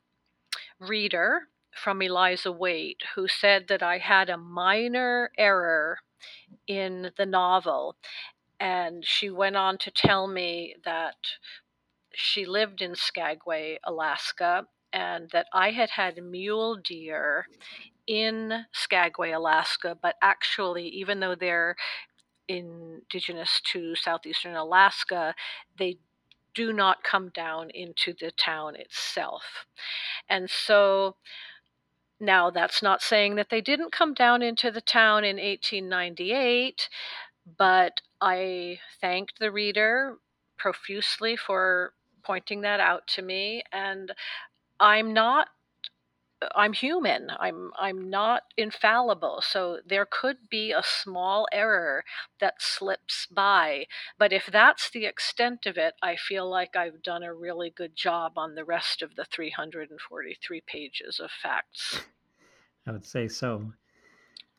reader 0.80 1.48
from 1.74 2.02
Eliza 2.02 2.52
Waite 2.52 3.04
who 3.16 3.28
said 3.28 3.68
that 3.70 3.82
I 3.82 3.98
had 3.98 4.30
a 4.30 4.38
minor 4.38 5.32
error 5.38 6.00
in 6.68 7.12
the 7.18 7.26
novel. 7.26 7.96
And 8.60 9.06
she 9.06 9.30
went 9.30 9.56
on 9.56 9.78
to 9.80 9.92
tell 9.92 10.28
me 10.28 10.76
that 10.86 11.16
she 12.14 12.46
lived 12.46 12.82
in 12.82 12.96
Skagway, 12.96 13.80
Alaska, 13.84 14.68
and 14.92 15.30
that 15.32 15.48
I 15.54 15.72
had 15.72 15.92
had 15.92 16.24
mule 16.24 16.76
deer 16.76 17.48
in 18.06 18.66
Skagway, 18.72 19.32
Alaska, 19.32 19.98
but 20.00 20.16
actually, 20.22 20.88
even 20.88 21.20
though 21.20 21.36
they're 21.36 21.76
indigenous 22.48 23.62
to 23.72 23.96
southeastern 23.96 24.56
Alaska, 24.56 25.34
they 25.78 25.98
do 26.54 26.72
not 26.72 27.04
come 27.04 27.30
down 27.30 27.70
into 27.72 28.14
the 28.20 28.32
town 28.32 28.76
itself. 28.76 29.66
And 30.30 30.50
so 30.50 31.16
now 32.20 32.50
that's 32.50 32.84
not 32.84 33.02
saying 33.02 33.36
that 33.36 33.50
they 33.50 33.62
didn't 33.62 33.92
come 33.92 34.14
down 34.14 34.42
into 34.42 34.70
the 34.70 34.82
town 34.82 35.24
in 35.24 35.38
1898, 35.38 36.90
but 37.58 38.02
I 38.22 38.80
thanked 39.02 39.40
the 39.40 39.52
reader 39.52 40.18
profusely 40.58 41.36
for 41.36 41.94
pointing 42.24 42.62
that 42.62 42.80
out 42.80 43.08
to 43.08 43.22
me 43.22 43.64
and 43.72 44.14
I'm 44.80 45.14
not 45.14 45.48
I'm 46.56 46.74
human. 46.74 47.30
I'm 47.40 47.72
I'm 47.80 48.10
not 48.10 48.44
infallible. 48.58 49.42
So 49.42 49.80
there 49.86 50.06
could 50.10 50.50
be 50.50 50.72
a 50.72 50.84
small 50.84 51.48
error 51.52 52.04
that 52.40 52.56
slips 52.60 53.28
by, 53.28 53.86
but 54.18 54.34
if 54.34 54.48
that's 54.52 54.90
the 54.90 55.06
extent 55.06 55.66
of 55.66 55.78
it, 55.78 55.94
I 56.02 56.16
feel 56.16 56.50
like 56.50 56.76
I've 56.76 57.02
done 57.02 57.24
a 57.24 57.34
really 57.34 57.70
good 57.70 57.96
job 57.96 58.34
on 58.38 58.56
the 58.56 58.66
rest 58.66 59.02
of 59.02 59.16
the 59.16 59.26
343 59.26 60.62
pages 60.68 61.20
of 61.20 61.32
facts. 61.32 62.02
I 62.86 62.92
would 62.92 63.06
say 63.06 63.28
so. 63.28 63.72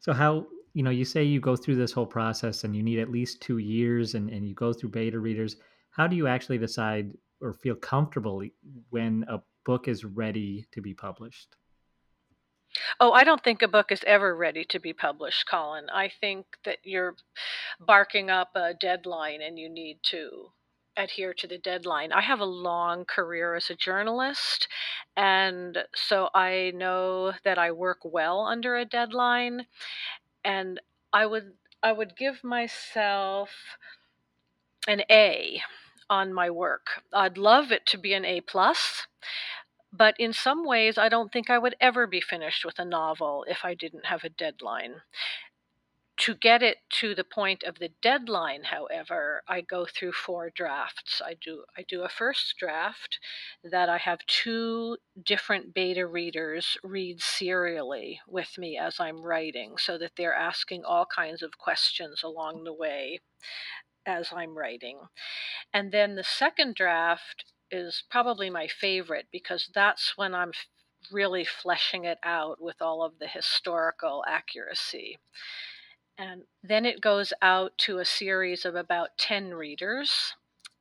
So 0.01 0.13
how 0.13 0.47
you 0.73 0.83
know 0.83 0.91
you 0.91 1.05
say 1.05 1.23
you 1.23 1.41
go 1.41 1.57
through 1.57 1.77
this 1.77 1.93
whole 1.93 2.07
process 2.07 2.65
and 2.65 2.75
you 2.75 2.83
need 2.83 2.99
at 2.99 3.11
least 3.11 3.41
two 3.41 3.59
years 3.59 4.15
and, 4.15 4.31
and 4.31 4.49
you 4.49 4.55
go 4.55 4.73
through 4.73 4.91
beta 4.91 5.19
readers. 5.19 5.57
How 5.91 6.07
do 6.07 6.17
you 6.17 6.27
actually 6.27 6.59
decide 6.59 7.17
or 7.41 7.53
feel 7.53 7.75
comfortable 7.75 8.43
when 8.91 9.25
a 9.29 9.41
book 9.65 9.89
is 9.89 10.05
ready 10.05 10.67
to 10.73 10.81
be 10.81 10.95
published? 10.95 11.57
Oh, 12.99 13.13
I 13.13 13.25
don't 13.25 13.43
think 13.43 13.63
a 13.63 13.69
book 13.69 13.93
is 13.93 14.03
ever 14.07 14.35
ready 14.35 14.65
to 14.65 14.81
be 14.81 14.93
published, 14.93 15.47
Colin. 15.49 15.89
I 15.91 16.09
think 16.21 16.47
that 16.65 16.79
you're 16.83 17.17
barking 17.79 18.31
up 18.31 18.51
a 18.57 18.75
deadline 18.75 19.43
and 19.43 19.59
you 19.59 19.69
need 19.69 19.99
to 20.05 20.51
adhere 20.97 21.35
to 21.35 21.47
the 21.47 21.59
deadline. 21.59 22.13
I 22.13 22.21
have 22.21 22.41
a 22.41 22.45
long 22.45 23.05
career 23.05 23.55
as 23.55 23.71
a 23.71 23.75
journalist, 23.75 24.69
and 25.17 25.79
so 25.95 26.31
I 26.35 26.73
know 26.75 27.33
that 27.45 27.59
I 27.59 27.73
work 27.73 27.99
well 28.05 28.41
under 28.47 28.77
a 28.77 28.85
deadline 28.85 29.67
and 30.45 30.81
I 31.13 31.27
would 31.27 31.53
I 31.83 31.93
would 31.93 32.17
give 32.17 32.45
myself 32.45 33.51
an 34.87 35.03
A 35.11 35.63
on 36.11 36.33
my 36.33 36.51
work. 36.51 37.03
I'd 37.13 37.39
love 37.39 37.73
it 37.73 37.87
to 37.87 37.99
be 37.99 38.15
an 38.15 38.25
A 38.25 38.41
plus, 38.41 39.07
but 39.93 40.15
in 40.19 40.33
some 40.33 40.65
ways 40.65 40.99
I 40.99 41.09
don't 41.09 41.33
think 41.33 41.51
I 41.51 41.59
would 41.59 41.77
ever 41.81 42.07
be 42.07 42.21
finished 42.21 42.65
with 42.65 42.79
a 42.79 42.85
novel 42.85 43.45
if 43.49 43.65
I 43.65 43.75
didn't 43.75 44.07
have 44.07 44.25
a 44.25 44.29
deadline. 44.29 45.03
To 46.19 46.35
get 46.35 46.63
it 46.63 46.79
to 47.01 47.15
the 47.15 47.25
point 47.25 47.65
of 47.65 47.81
the 47.81 47.91
deadline, 48.01 48.65
however, 48.65 49.43
I 49.49 49.63
go 49.63 49.85
through 49.85 50.13
four 50.13 50.49
drafts. 50.49 51.21
I 51.25 51.35
do 51.35 51.65
I 51.77 51.83
do 51.83 52.03
a 52.03 52.09
first 52.09 52.55
draft 52.57 53.19
that 53.65 53.89
I 53.89 53.99
have 53.99 54.25
two 54.27 54.97
different 55.25 55.75
beta 55.75 56.07
readers 56.07 56.79
read 56.85 57.21
serially 57.21 58.21
with 58.29 58.57
me 58.59 58.79
as 58.79 59.01
I'm 59.01 59.23
writing 59.23 59.77
so 59.77 59.99
that 59.99 60.13
they're 60.17 60.35
asking 60.35 60.85
all 60.85 61.07
kinds 61.07 61.43
of 61.43 61.59
questions 61.59 62.23
along 62.23 62.63
the 62.63 62.73
way. 62.73 63.21
As 64.07 64.31
I'm 64.35 64.57
writing. 64.57 64.99
And 65.73 65.93
then 65.93 66.15
the 66.15 66.25
second 66.25 66.75
draft 66.75 67.45
is 67.71 68.05
probably 68.11 68.51
my 68.51 68.69
favorite 68.69 69.27
because 69.33 69.71
that's 69.75 70.17
when 70.17 70.35
I'm 70.35 70.53
really 71.13 71.45
fleshing 71.45 72.05
it 72.05 72.19
out 72.25 72.61
with 72.61 72.81
all 72.81 73.03
of 73.03 73.19
the 73.19 73.27
historical 73.27 74.25
accuracy. 74.27 75.19
And 76.17 76.43
then 76.63 76.85
it 76.85 77.01
goes 77.01 77.33
out 77.43 77.77
to 77.79 77.99
a 77.99 78.05
series 78.05 78.65
of 78.65 78.77
about 78.77 79.19
10 79.19 79.53
readers, 79.55 80.35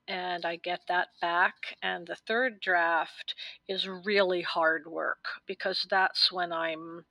and 0.08 0.46
I 0.46 0.58
get 0.58 0.82
that 0.88 1.08
back. 1.22 1.76
And 1.82 2.06
the 2.06 2.16
third 2.16 2.60
draft 2.60 3.34
is 3.68 3.88
really 3.88 4.42
hard 4.42 4.86
work 4.86 5.26
because 5.48 5.88
that's 5.90 6.32
when 6.32 6.54
I'm 6.54 7.06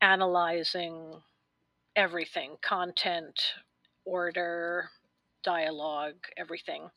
analyzing 0.00 1.22
everything 1.94 2.56
content, 2.62 3.40
order, 4.04 4.90
dialogue, 5.46 6.26
everything. 6.36 6.90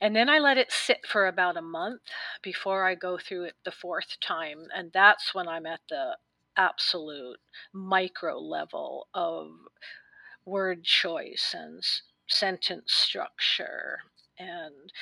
And 0.00 0.16
then 0.16 0.28
I 0.28 0.38
let 0.38 0.58
it 0.58 0.72
sit 0.72 1.06
for 1.06 1.26
about 1.26 1.56
a 1.56 1.62
month 1.62 2.02
before 2.42 2.84
I 2.84 2.94
go 2.94 3.18
through 3.18 3.44
it 3.44 3.54
the 3.64 3.70
fourth 3.72 4.16
time. 4.20 4.68
And 4.74 4.90
that's 4.92 5.34
when 5.34 5.48
I'm 5.48 5.66
at 5.66 5.80
the 5.88 6.16
absolute 6.56 7.38
micro 7.72 8.38
level 8.38 9.08
of 9.14 9.50
word 10.44 10.84
choice 10.84 11.54
and 11.56 11.82
sentence 12.26 12.92
structure. 12.92 13.98
And 14.38 14.92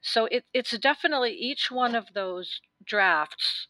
so 0.00 0.26
it, 0.26 0.44
it's 0.54 0.76
definitely 0.78 1.32
each 1.32 1.70
one 1.70 1.94
of 1.94 2.06
those 2.14 2.60
drafts 2.84 3.68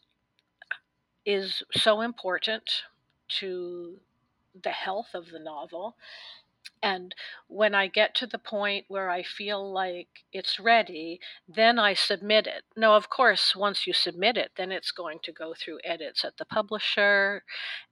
is 1.25 1.63
so 1.73 2.01
important 2.01 2.69
to 3.39 3.97
the 4.63 4.69
health 4.69 5.09
of 5.13 5.29
the 5.31 5.39
novel 5.39 5.95
and 6.83 7.13
when 7.47 7.75
I 7.75 7.87
get 7.87 8.15
to 8.15 8.27
the 8.27 8.39
point 8.39 8.85
where 8.87 9.09
I 9.09 9.23
feel 9.23 9.71
like 9.71 10.07
it's 10.33 10.59
ready, 10.59 11.19
then 11.47 11.77
I 11.77 11.93
submit 11.93 12.47
it. 12.47 12.63
Now, 12.75 12.95
of 12.95 13.09
course, 13.09 13.55
once 13.55 13.85
you 13.85 13.93
submit 13.93 14.37
it, 14.37 14.51
then 14.57 14.71
it's 14.71 14.91
going 14.91 15.19
to 15.23 15.31
go 15.31 15.53
through 15.53 15.79
edits 15.83 16.25
at 16.25 16.37
the 16.37 16.45
publisher, 16.45 17.43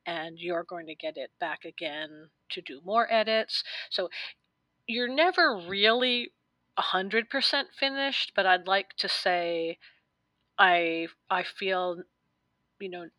and 0.05 0.39
you're 0.39 0.63
going 0.63 0.87
to 0.87 0.95
get 0.95 1.17
it 1.17 1.31
back 1.39 1.65
again 1.65 2.29
to 2.49 2.61
do 2.61 2.81
more 2.83 3.11
edits. 3.11 3.63
So 3.89 4.09
you're 4.87 5.13
never 5.13 5.55
really 5.55 6.31
100% 6.79 7.63
finished, 7.77 8.31
but 8.35 8.45
I'd 8.45 8.67
like 8.67 8.95
to 8.97 9.09
say 9.09 9.77
I 10.57 11.07
I 11.29 11.43
feel 11.43 12.03
you 12.79 12.89
know 12.89 13.09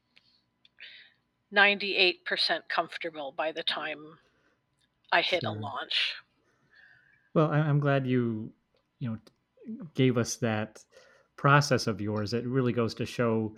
98% 1.53 2.21
comfortable 2.69 3.33
by 3.37 3.51
the 3.51 3.63
time 3.63 4.19
I 5.13 5.23
hit 5.23 5.45
a 5.45 5.51
launch. 5.51 6.15
Well, 7.35 7.51
I, 7.51 7.59
I'm 7.59 7.81
glad 7.81 8.07
you, 8.07 8.53
you 8.99 9.11
know, 9.11 9.19
gave 9.95 10.19
us 10.19 10.37
that 10.37 10.85
process 11.37 11.87
of 11.87 12.01
yours. 12.01 12.33
It 12.33 12.47
really 12.47 12.73
goes 12.73 12.95
to 12.95 13.07
show 13.07 13.57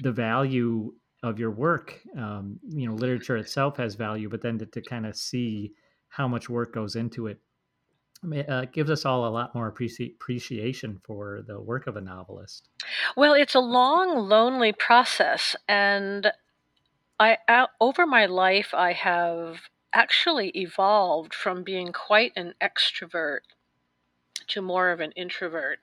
the 0.00 0.12
value 0.12 0.94
of 1.22 1.38
your 1.38 1.50
work. 1.50 2.00
Um, 2.16 2.58
you 2.68 2.88
know, 2.88 2.94
literature 2.94 3.36
itself 3.36 3.76
has 3.76 3.94
value, 3.94 4.28
but 4.28 4.42
then 4.42 4.58
to, 4.58 4.66
to 4.66 4.82
kind 4.82 5.06
of 5.06 5.16
see 5.16 5.72
how 6.08 6.28
much 6.28 6.48
work 6.48 6.74
goes 6.74 6.96
into 6.96 7.26
it 7.26 7.40
uh, 8.48 8.66
gives 8.72 8.90
us 8.90 9.04
all 9.04 9.26
a 9.26 9.30
lot 9.30 9.54
more 9.54 9.72
appreci- 9.72 10.14
appreciation 10.14 11.00
for 11.04 11.42
the 11.46 11.60
work 11.60 11.86
of 11.86 11.96
a 11.96 12.00
novelist. 12.00 12.68
Well, 13.16 13.34
it's 13.34 13.54
a 13.54 13.60
long, 13.60 14.28
lonely 14.28 14.72
process, 14.72 15.56
and 15.68 16.30
I 17.18 17.36
over 17.80 18.06
my 18.06 18.26
life 18.26 18.74
I 18.74 18.92
have 18.92 19.56
actually 19.94 20.48
evolved 20.50 21.34
from 21.34 21.62
being 21.62 21.92
quite 21.92 22.32
an 22.36 22.54
extrovert 22.60 23.40
to 24.48 24.62
more 24.62 24.90
of 24.90 25.00
an 25.00 25.12
introvert. 25.12 25.78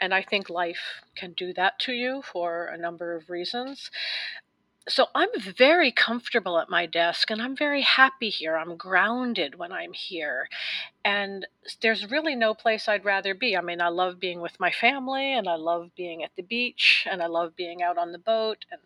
And 0.00 0.14
I 0.14 0.22
think 0.22 0.50
life 0.50 1.02
can 1.16 1.32
do 1.32 1.52
that 1.54 1.78
to 1.80 1.92
you 1.92 2.22
for 2.22 2.66
a 2.66 2.78
number 2.78 3.14
of 3.14 3.30
reasons. 3.30 3.90
So 4.86 5.06
I'm 5.14 5.30
very 5.40 5.90
comfortable 5.90 6.58
at 6.58 6.68
my 6.68 6.84
desk 6.84 7.30
and 7.30 7.40
I'm 7.40 7.56
very 7.56 7.80
happy 7.80 8.28
here. 8.28 8.56
I'm 8.56 8.76
grounded 8.76 9.54
when 9.54 9.72
I'm 9.72 9.94
here. 9.94 10.46
And 11.04 11.46
there's 11.80 12.10
really 12.10 12.34
no 12.34 12.52
place 12.54 12.86
I'd 12.88 13.04
rather 13.04 13.34
be. 13.34 13.56
I 13.56 13.62
mean, 13.62 13.80
I 13.80 13.88
love 13.88 14.20
being 14.20 14.40
with 14.42 14.60
my 14.60 14.70
family 14.70 15.32
and 15.32 15.48
I 15.48 15.56
love 15.56 15.90
being 15.96 16.22
at 16.22 16.32
the 16.36 16.42
beach 16.42 17.06
and 17.10 17.22
I 17.22 17.26
love 17.26 17.56
being 17.56 17.82
out 17.82 17.96
on 17.96 18.12
the 18.12 18.18
boat 18.18 18.66
and 18.70 18.80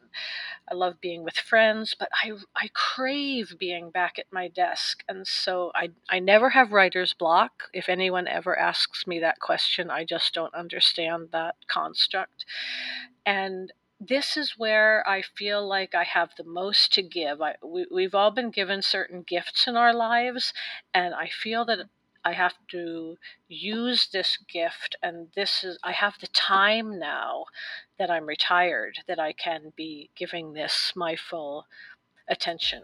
I 0.70 0.74
love 0.74 1.00
being 1.00 1.24
with 1.24 1.36
friends, 1.36 1.94
but 1.98 2.08
I 2.24 2.32
I 2.56 2.68
crave 2.74 3.56
being 3.58 3.90
back 3.90 4.18
at 4.18 4.26
my 4.32 4.48
desk. 4.48 5.02
And 5.08 5.26
so 5.26 5.72
I 5.74 5.90
I 6.08 6.20
never 6.20 6.50
have 6.50 6.72
writer's 6.72 7.14
block. 7.14 7.64
If 7.72 7.88
anyone 7.88 8.28
ever 8.28 8.58
asks 8.58 9.06
me 9.06 9.18
that 9.20 9.40
question, 9.40 9.90
I 9.90 10.04
just 10.04 10.34
don't 10.34 10.54
understand 10.54 11.30
that 11.32 11.56
construct. 11.68 12.44
And 13.26 13.72
this 14.00 14.36
is 14.36 14.54
where 14.56 15.06
I 15.08 15.22
feel 15.22 15.66
like 15.66 15.94
I 15.94 16.04
have 16.04 16.30
the 16.36 16.44
most 16.44 16.92
to 16.94 17.02
give. 17.02 17.42
I, 17.42 17.56
we, 17.64 17.86
we've 17.90 18.14
all 18.14 18.30
been 18.30 18.50
given 18.50 18.82
certain 18.82 19.22
gifts 19.22 19.66
in 19.66 19.76
our 19.76 19.92
lives, 19.92 20.52
and 20.94 21.14
I 21.14 21.28
feel 21.28 21.64
that 21.66 21.88
I 22.24 22.32
have 22.32 22.54
to 22.68 23.16
use 23.48 24.08
this 24.12 24.36
gift, 24.36 24.96
and 25.02 25.28
this 25.34 25.64
is, 25.64 25.78
I 25.82 25.92
have 25.92 26.14
the 26.20 26.26
time 26.28 26.98
now 26.98 27.46
that 27.98 28.10
I'm 28.10 28.26
retired 28.26 28.98
that 29.06 29.18
I 29.18 29.32
can 29.32 29.72
be 29.76 30.10
giving 30.14 30.52
this 30.52 30.92
my 30.94 31.16
full 31.16 31.66
attention. 32.28 32.82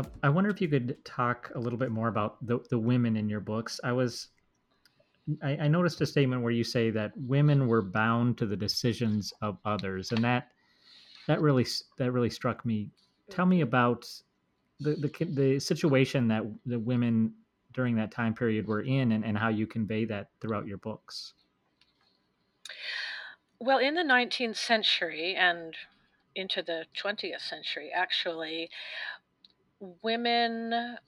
Uh, 0.00 0.08
I 0.22 0.28
wonder 0.28 0.50
if 0.50 0.60
you 0.60 0.68
could 0.68 0.96
talk 1.04 1.50
a 1.54 1.58
little 1.58 1.78
bit 1.78 1.90
more 1.90 2.08
about 2.08 2.44
the, 2.46 2.58
the 2.70 2.78
women 2.78 3.16
in 3.16 3.28
your 3.28 3.40
books. 3.40 3.80
I 3.84 3.92
was, 3.92 4.28
I, 5.42 5.56
I 5.62 5.68
noticed 5.68 6.00
a 6.00 6.06
statement 6.06 6.42
where 6.42 6.52
you 6.52 6.64
say 6.64 6.90
that 6.90 7.12
women 7.16 7.66
were 7.66 7.82
bound 7.82 8.38
to 8.38 8.46
the 8.46 8.56
decisions 8.56 9.32
of 9.42 9.58
others, 9.64 10.12
and 10.12 10.24
that 10.24 10.48
that 11.26 11.40
really 11.40 11.66
that 11.98 12.12
really 12.12 12.30
struck 12.30 12.64
me. 12.64 12.90
Tell 13.28 13.46
me 13.46 13.60
about 13.60 14.06
the 14.80 14.94
the, 14.94 15.24
the 15.24 15.60
situation 15.60 16.28
that 16.28 16.44
the 16.64 16.78
women 16.78 17.34
during 17.72 17.94
that 17.96 18.10
time 18.10 18.34
period 18.34 18.66
were 18.66 18.80
in, 18.80 19.12
and, 19.12 19.24
and 19.24 19.36
how 19.36 19.48
you 19.48 19.66
convey 19.66 20.04
that 20.06 20.28
throughout 20.40 20.66
your 20.66 20.78
books. 20.78 21.34
Well, 23.60 23.78
in 23.78 23.94
the 23.94 24.02
19th 24.02 24.56
century 24.56 25.36
and 25.36 25.76
into 26.34 26.62
the 26.62 26.86
20th 27.00 27.40
century, 27.40 27.90
actually, 27.94 28.70
women 29.80 30.98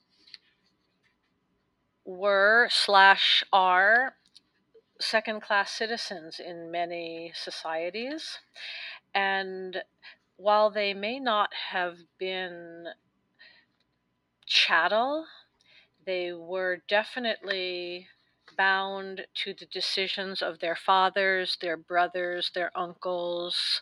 were 2.05 2.67
slash 2.69 3.43
are 3.53 4.15
second 4.99 5.41
class 5.41 5.71
citizens 5.71 6.39
in 6.39 6.71
many 6.71 7.31
societies. 7.35 8.39
And 9.13 9.83
while 10.37 10.69
they 10.69 10.93
may 10.93 11.19
not 11.19 11.49
have 11.71 11.97
been 12.17 12.87
chattel, 14.45 15.25
they 16.05 16.33
were 16.33 16.81
definitely 16.87 18.07
bound 18.57 19.25
to 19.33 19.53
the 19.53 19.65
decisions 19.65 20.41
of 20.41 20.59
their 20.59 20.75
fathers, 20.75 21.57
their 21.61 21.77
brothers, 21.77 22.51
their 22.53 22.71
uncles, 22.77 23.81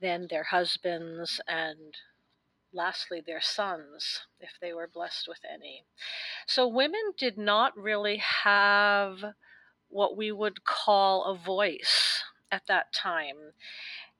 then 0.00 0.26
their 0.30 0.44
husbands, 0.44 1.40
and 1.46 1.96
lastly, 2.72 3.20
their 3.24 3.40
sons, 3.40 4.20
if 4.40 4.52
they 4.60 4.72
were 4.72 4.88
blessed 4.92 5.26
with 5.28 5.40
any. 5.50 5.84
So 6.46 6.66
women 6.66 7.12
did 7.16 7.36
not 7.36 7.76
really 7.76 8.18
have 8.18 9.18
what 9.88 10.16
we 10.16 10.30
would 10.30 10.64
call 10.64 11.24
a 11.24 11.36
voice 11.36 12.22
at 12.50 12.66
that 12.68 12.92
time. 12.92 13.52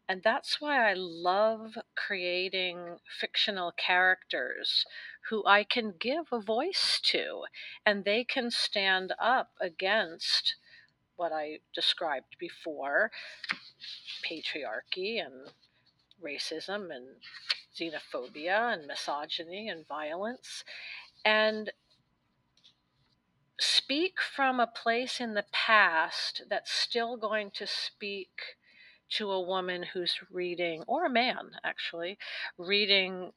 And 0.08 0.22
that's 0.24 0.60
why 0.60 0.90
I 0.90 0.94
love 0.96 1.78
creating 1.94 2.96
fictional 3.20 3.72
characters 3.76 4.84
who 5.28 5.44
I 5.46 5.62
can 5.62 5.94
give 6.00 6.26
a 6.32 6.40
voice 6.40 7.00
to, 7.04 7.44
and 7.86 8.04
they 8.04 8.24
can 8.24 8.50
stand 8.50 9.12
up 9.20 9.50
against 9.60 10.56
what 11.14 11.32
I 11.32 11.58
described 11.72 12.36
before 12.40 13.12
patriarchy 14.28 15.24
and 15.24 15.52
racism 16.20 16.88
and 16.90 17.06
xenophobia 17.80 18.74
and 18.74 18.86
misogyny 18.86 19.68
and 19.68 19.86
violence. 19.86 20.64
And 21.24 21.72
speak 23.58 24.20
from 24.20 24.58
a 24.58 24.66
place 24.66 25.20
in 25.20 25.34
the 25.34 25.44
past 25.52 26.42
that's 26.48 26.72
still 26.72 27.16
going 27.16 27.50
to 27.52 27.66
speak 27.66 28.56
to 29.10 29.30
a 29.30 29.40
woman 29.40 29.82
who's 29.92 30.20
reading, 30.30 30.82
or 30.86 31.04
a 31.04 31.10
man 31.10 31.50
actually, 31.64 32.16
reading 32.56 33.32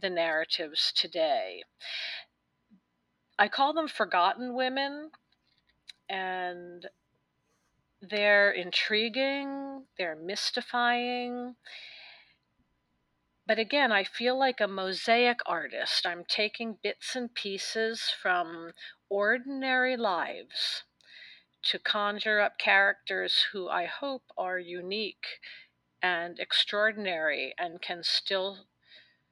the 0.00 0.10
narratives 0.10 0.92
today. 0.94 1.64
I 3.38 3.48
call 3.48 3.74
them 3.74 3.88
forgotten 3.88 4.54
women, 4.54 5.10
and 6.08 6.86
they're 8.00 8.50
intriguing, 8.50 9.84
they're 9.98 10.16
mystifying. 10.16 11.56
But 13.46 13.58
again, 13.60 13.92
I 13.92 14.02
feel 14.02 14.36
like 14.36 14.60
a 14.60 14.66
mosaic 14.66 15.38
artist. 15.46 16.04
I'm 16.04 16.24
taking 16.24 16.78
bits 16.82 17.14
and 17.14 17.32
pieces 17.32 18.02
from 18.20 18.72
ordinary 19.08 19.96
lives 19.96 20.82
to 21.62 21.78
conjure 21.78 22.40
up 22.40 22.58
characters 22.58 23.46
who 23.52 23.68
I 23.68 23.86
hope 23.86 24.24
are 24.36 24.58
unique 24.58 25.40
and 26.02 26.38
extraordinary 26.40 27.54
and 27.58 27.80
can 27.80 28.02
still 28.02 28.66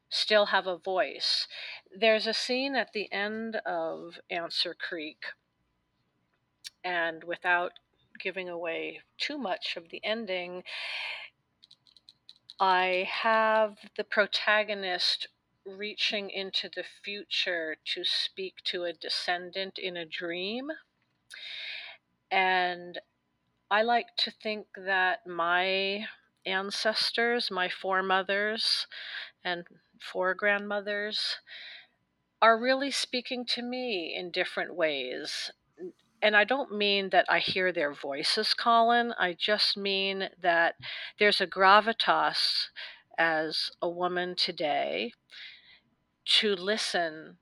still 0.08 0.46
have 0.46 0.68
a 0.68 0.78
voice. 0.78 1.48
There's 1.92 2.28
a 2.28 2.34
scene 2.34 2.76
at 2.76 2.92
the 2.92 3.10
end 3.12 3.56
of 3.66 4.20
Answer 4.30 4.74
Creek 4.74 5.24
and 6.84 7.24
without 7.24 7.72
giving 8.20 8.48
away 8.48 9.00
too 9.18 9.38
much 9.38 9.76
of 9.76 9.88
the 9.88 10.00
ending, 10.04 10.62
I 12.60 13.08
have 13.10 13.78
the 13.96 14.04
protagonist 14.04 15.26
reaching 15.66 16.30
into 16.30 16.68
the 16.68 16.84
future 17.02 17.76
to 17.94 18.04
speak 18.04 18.56
to 18.64 18.84
a 18.84 18.92
descendant 18.92 19.78
in 19.78 19.96
a 19.96 20.04
dream. 20.04 20.70
And 22.30 23.00
I 23.70 23.82
like 23.82 24.16
to 24.18 24.30
think 24.30 24.66
that 24.76 25.26
my 25.26 26.06
ancestors, 26.46 27.50
my 27.50 27.68
foremothers 27.68 28.86
and 29.42 29.64
four 30.00 30.34
grandmothers, 30.34 31.38
are 32.40 32.60
really 32.60 32.90
speaking 32.90 33.46
to 33.46 33.62
me 33.62 34.14
in 34.14 34.30
different 34.30 34.74
ways. 34.74 35.50
And 36.24 36.34
I 36.34 36.44
don't 36.44 36.72
mean 36.72 37.10
that 37.10 37.26
I 37.28 37.38
hear 37.38 37.70
their 37.70 37.92
voices, 37.92 38.54
Colin. 38.54 39.12
I 39.18 39.36
just 39.38 39.76
mean 39.76 40.30
that 40.40 40.74
there's 41.18 41.42
a 41.42 41.46
gravitas 41.46 42.68
as 43.18 43.70
a 43.82 43.90
woman 43.90 44.34
today 44.34 45.12
to 46.40 46.56
listen 46.56 47.36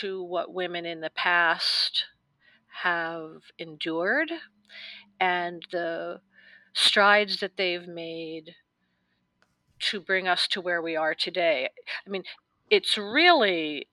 to 0.00 0.20
what 0.20 0.52
women 0.52 0.84
in 0.84 1.00
the 1.00 1.10
past 1.10 2.06
have 2.82 3.42
endured 3.56 4.32
and 5.20 5.62
the 5.70 6.20
strides 6.72 7.38
that 7.38 7.56
they've 7.56 7.86
made 7.86 8.56
to 9.78 10.00
bring 10.00 10.26
us 10.26 10.48
to 10.48 10.60
where 10.60 10.82
we 10.82 10.96
are 10.96 11.14
today. 11.14 11.68
I 12.04 12.10
mean, 12.10 12.24
it's 12.68 12.98
really 12.98 13.86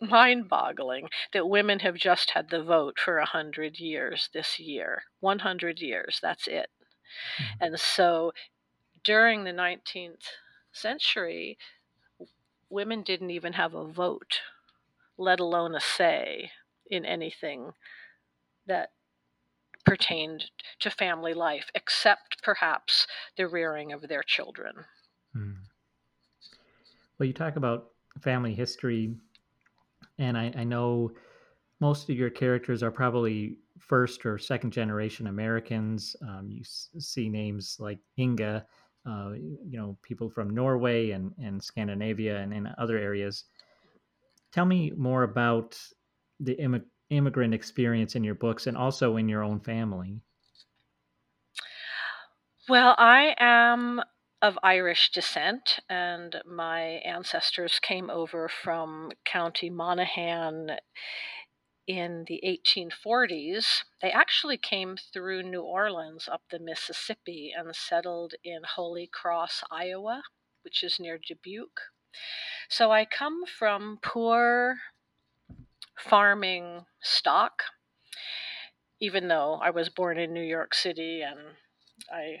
mind 0.00 0.48
boggling 0.48 1.08
that 1.32 1.48
women 1.48 1.80
have 1.80 1.96
just 1.96 2.30
had 2.30 2.50
the 2.50 2.62
vote 2.62 2.98
for 2.98 3.18
100 3.18 3.78
years 3.78 4.28
this 4.32 4.58
year. 4.58 5.02
100 5.20 5.80
years, 5.80 6.18
that's 6.22 6.46
it. 6.46 6.70
Mm-hmm. 7.40 7.64
And 7.64 7.80
so 7.80 8.32
during 9.04 9.44
the 9.44 9.52
19th 9.52 10.24
century, 10.72 11.58
women 12.68 13.02
didn't 13.02 13.30
even 13.30 13.54
have 13.54 13.74
a 13.74 13.86
vote, 13.86 14.40
let 15.18 15.40
alone 15.40 15.74
a 15.74 15.80
say 15.80 16.52
in 16.90 17.04
anything 17.04 17.72
that 18.66 18.90
pertained 19.84 20.50
to 20.78 20.90
family 20.90 21.34
life, 21.34 21.70
except 21.74 22.42
perhaps 22.42 23.06
the 23.36 23.48
rearing 23.48 23.92
of 23.92 24.08
their 24.08 24.22
children. 24.22 24.74
Hmm. 25.32 25.52
Well, 27.18 27.26
you 27.26 27.32
talk 27.32 27.56
about 27.56 27.90
family 28.20 28.54
history, 28.54 29.14
and 30.20 30.38
I, 30.38 30.52
I, 30.56 30.64
know 30.64 31.10
most 31.80 32.10
of 32.10 32.16
your 32.16 32.30
characters 32.30 32.82
are 32.82 32.90
probably 32.90 33.56
first 33.78 34.24
or 34.26 34.38
second 34.38 34.70
generation 34.70 35.26
Americans. 35.26 36.14
Um, 36.22 36.48
you 36.50 36.60
s- 36.60 36.90
see 36.98 37.28
names 37.28 37.78
like 37.80 37.98
Inga, 38.18 38.64
uh, 39.06 39.30
you 39.32 39.78
know, 39.78 39.96
people 40.02 40.28
from 40.28 40.50
Norway 40.50 41.10
and, 41.10 41.32
and 41.42 41.62
Scandinavia 41.62 42.38
and 42.38 42.52
in 42.52 42.68
other 42.76 42.98
areas. 42.98 43.44
Tell 44.52 44.66
me 44.66 44.92
more 44.96 45.22
about 45.22 45.78
the 46.38 46.54
immig- 46.56 46.84
immigrant 47.08 47.54
experience 47.54 48.14
in 48.14 48.22
your 48.22 48.34
books 48.34 48.66
and 48.66 48.76
also 48.76 49.16
in 49.16 49.28
your 49.28 49.42
own 49.42 49.58
family. 49.58 50.20
Well, 52.68 52.94
I 52.98 53.34
am 53.38 54.02
of 54.42 54.58
Irish 54.62 55.10
descent, 55.12 55.80
and 55.88 56.40
my 56.46 56.80
ancestors 57.04 57.78
came 57.80 58.08
over 58.08 58.48
from 58.48 59.12
County 59.24 59.68
Monaghan 59.68 60.78
in 61.86 62.24
the 62.26 62.40
1840s. 62.46 63.82
They 64.00 64.10
actually 64.10 64.56
came 64.56 64.96
through 64.96 65.42
New 65.42 65.62
Orleans 65.62 66.28
up 66.30 66.42
the 66.50 66.58
Mississippi 66.58 67.52
and 67.56 67.74
settled 67.74 68.34
in 68.42 68.60
Holy 68.76 69.08
Cross, 69.12 69.64
Iowa, 69.70 70.22
which 70.62 70.82
is 70.82 70.98
near 71.00 71.18
Dubuque. 71.18 71.80
So 72.68 72.90
I 72.92 73.04
come 73.04 73.44
from 73.44 73.98
poor 74.02 74.76
farming 75.98 76.86
stock, 77.02 77.64
even 79.00 79.28
though 79.28 79.60
I 79.62 79.70
was 79.70 79.88
born 79.88 80.18
in 80.18 80.32
New 80.32 80.42
York 80.42 80.74
City 80.74 81.22
and 81.22 81.56
I 82.10 82.40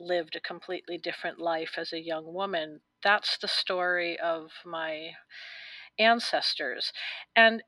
lived 0.00 0.36
a 0.36 0.40
completely 0.40 0.98
different 0.98 1.38
life 1.38 1.74
as 1.76 1.92
a 1.92 2.00
young 2.00 2.32
woman. 2.32 2.80
That's 3.02 3.38
the 3.38 3.48
story 3.48 4.18
of 4.18 4.50
my 4.64 5.12
ancestors. 5.98 6.92
And 7.36 7.62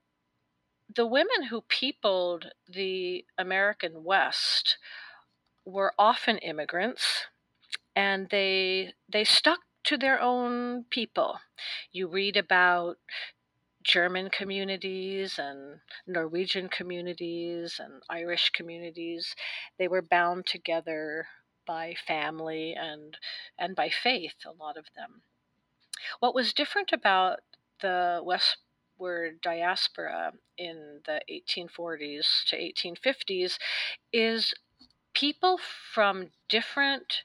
the 0.94 1.06
women 1.06 1.44
who 1.50 1.62
peopled 1.62 2.52
the 2.68 3.24
American 3.38 4.04
West 4.04 4.78
were 5.64 5.94
often 5.98 6.38
immigrants 6.38 7.26
and 7.94 8.28
they 8.30 8.94
they 9.08 9.24
stuck 9.24 9.60
to 9.84 9.96
their 9.96 10.20
own 10.20 10.84
people. 10.90 11.38
You 11.92 12.08
read 12.08 12.36
about 12.36 12.96
German 13.82 14.30
communities 14.30 15.38
and 15.38 15.80
Norwegian 16.06 16.68
communities 16.68 17.80
and 17.82 18.02
Irish 18.08 18.50
communities. 18.50 19.34
They 19.78 19.88
were 19.88 20.02
bound 20.02 20.46
together 20.46 21.26
by 21.66 21.94
family 22.06 22.74
and 22.74 23.16
and 23.58 23.74
by 23.76 23.88
faith, 23.88 24.34
a 24.46 24.52
lot 24.52 24.76
of 24.76 24.86
them. 24.96 25.22
What 26.20 26.34
was 26.34 26.52
different 26.52 26.92
about 26.92 27.40
the 27.80 28.20
westward 28.22 29.40
diaspora 29.40 30.32
in 30.56 31.00
the 31.04 31.20
1840s 31.30 32.44
to 32.48 32.56
1850s 32.56 33.58
is 34.12 34.54
people 35.14 35.58
from 35.92 36.30
different 36.48 37.22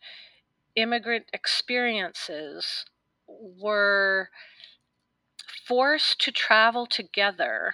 immigrant 0.76 1.26
experiences 1.34 2.86
were 3.28 4.30
forced 5.66 6.22
to 6.22 6.32
travel 6.32 6.86
together 6.86 7.74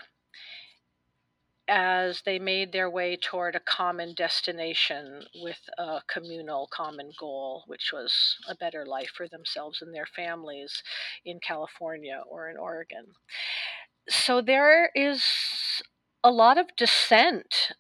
as 1.68 2.22
they 2.26 2.40
made 2.40 2.72
their 2.72 2.90
way 2.90 3.16
toward 3.16 3.56
a 3.56 3.60
common 3.60 4.14
destination 4.14 5.24
with 5.42 5.60
a 5.78 6.02
communal 6.08 6.68
common 6.72 7.12
goal, 7.20 7.64
which 7.68 7.92
was 7.94 8.14
a 8.48 8.56
better 8.56 8.86
life 8.86 9.12
for 9.16 9.28
themselves 9.28 9.82
and 9.82 9.94
their 9.94 10.06
families 10.06 10.84
in 11.26 11.40
California 11.40 12.22
or 12.30 12.50
in 12.50 12.58
Oregon. 12.58 13.06
So 14.10 14.42
there 14.42 14.92
is 14.94 15.24
a 16.24 16.32
lot 16.32 16.58
of 16.58 16.76
dissent 16.76 17.72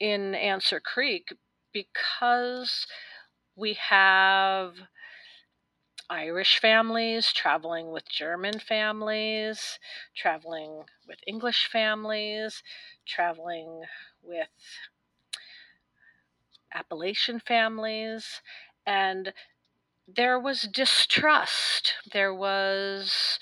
in 0.00 0.34
Answer 0.34 0.80
Creek 0.80 1.28
because 1.72 2.86
we 3.56 3.74
have 3.74 4.72
Irish 6.10 6.58
families, 6.60 7.32
traveling 7.32 7.90
with 7.90 8.08
German 8.08 8.58
families, 8.58 9.78
traveling 10.14 10.84
with 11.06 11.18
English 11.26 11.68
families, 11.70 12.62
traveling 13.06 13.82
with 14.22 14.48
Appalachian 16.74 17.40
families, 17.40 18.40
and 18.86 19.32
there 20.06 20.38
was 20.38 20.62
distrust. 20.62 21.94
There 22.12 22.34
was 22.34 23.38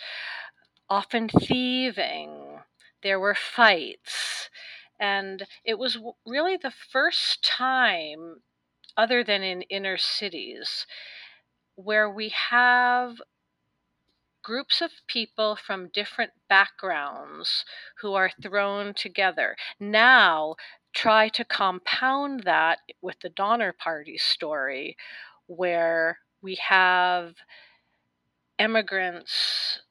often 0.89 1.29
thieving. 1.29 2.61
There 3.03 3.21
were 3.21 3.35
fights. 3.35 4.51
And 4.99 5.47
it 5.65 5.79
was 5.79 5.97
really 6.27 6.57
the 6.57 6.73
first 6.73 7.43
time, 7.43 8.43
other 8.97 9.25
than 9.25 9.43
in 9.43 9.63
inner 9.63 9.97
cities, 9.97 10.87
where 11.85 12.11
we 12.11 12.33
have 12.51 13.17
groups 14.43 14.81
of 14.81 14.91
people 15.07 15.57
from 15.57 15.91
different 15.93 16.33
backgrounds 16.49 17.65
who 18.01 18.15
are 18.15 18.31
thrown 18.43 18.95
together. 18.95 19.57
Now, 19.79 20.57
try 20.95 21.29
to 21.31 21.45
compound 21.45 22.45
that 22.45 22.79
with 23.03 23.21
the 23.21 23.29
Donner 23.29 23.73
Party 23.73 24.19
story, 24.19 24.97
where 25.47 26.19
we 26.43 26.57
have 26.69 27.35
emigrants 28.59 29.83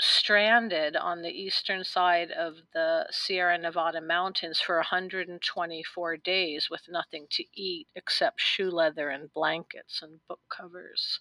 stranded 0.00 0.96
on 0.96 1.22
the 1.22 1.30
eastern 1.30 1.84
side 1.84 2.30
of 2.30 2.56
the 2.72 3.06
Sierra 3.10 3.58
Nevada 3.58 4.00
mountains 4.00 4.60
for 4.60 4.76
124 4.76 6.16
days 6.18 6.68
with 6.70 6.82
nothing 6.88 7.26
to 7.30 7.44
eat 7.54 7.88
except 7.94 8.40
shoe 8.40 8.70
leather 8.70 9.08
and 9.10 9.32
blankets 9.32 10.00
and 10.02 10.20
book 10.28 10.40
covers 10.48 11.18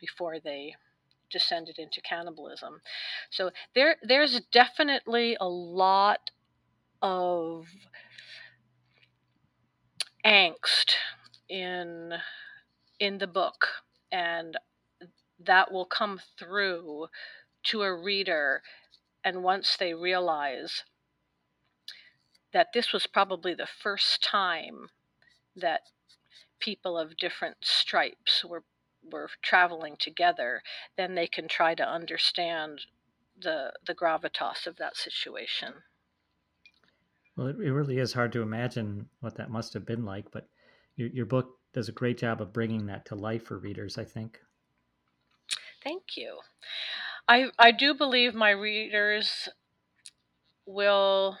before 0.00 0.40
they 0.40 0.74
descended 1.30 1.78
into 1.78 2.00
cannibalism. 2.02 2.80
So 3.30 3.50
there 3.74 3.96
there's 4.02 4.40
definitely 4.52 5.36
a 5.40 5.48
lot 5.48 6.30
of 7.00 7.66
angst 10.24 10.92
in 11.48 12.14
in 13.00 13.18
the 13.18 13.26
book 13.26 13.66
and 14.12 14.56
that 15.44 15.72
will 15.72 15.84
come 15.84 16.20
through 16.38 17.08
to 17.64 17.82
a 17.82 17.94
reader 17.94 18.62
and 19.24 19.42
once 19.42 19.76
they 19.76 19.94
realize 19.94 20.82
that 22.52 22.68
this 22.74 22.92
was 22.92 23.06
probably 23.06 23.54
the 23.54 23.66
first 23.66 24.22
time 24.22 24.88
that 25.56 25.82
people 26.58 26.98
of 26.98 27.16
different 27.16 27.56
stripes 27.62 28.44
were 28.44 28.64
were 29.10 29.28
traveling 29.42 29.96
together, 29.98 30.62
then 30.96 31.16
they 31.16 31.26
can 31.26 31.48
try 31.48 31.74
to 31.74 31.88
understand 31.88 32.82
the 33.40 33.72
the 33.84 33.94
gravitas 33.94 34.66
of 34.66 34.76
that 34.76 34.96
situation. 34.96 35.74
Well, 37.36 37.48
it, 37.48 37.56
it 37.56 37.72
really 37.72 37.98
is 37.98 38.12
hard 38.12 38.32
to 38.32 38.42
imagine 38.42 39.08
what 39.20 39.36
that 39.36 39.50
must 39.50 39.72
have 39.74 39.86
been 39.86 40.04
like, 40.04 40.30
but 40.30 40.48
your, 40.96 41.08
your 41.08 41.26
book 41.26 41.58
does 41.72 41.88
a 41.88 41.92
great 41.92 42.18
job 42.18 42.40
of 42.40 42.52
bringing 42.52 42.86
that 42.86 43.06
to 43.06 43.14
life 43.14 43.44
for 43.44 43.58
readers, 43.58 43.96
I 43.96 44.04
think. 44.04 44.38
Thank 45.82 46.16
you. 46.16 46.38
I 47.28 47.46
I 47.58 47.70
do 47.70 47.94
believe 47.94 48.34
my 48.34 48.50
readers 48.50 49.48
will 50.66 51.38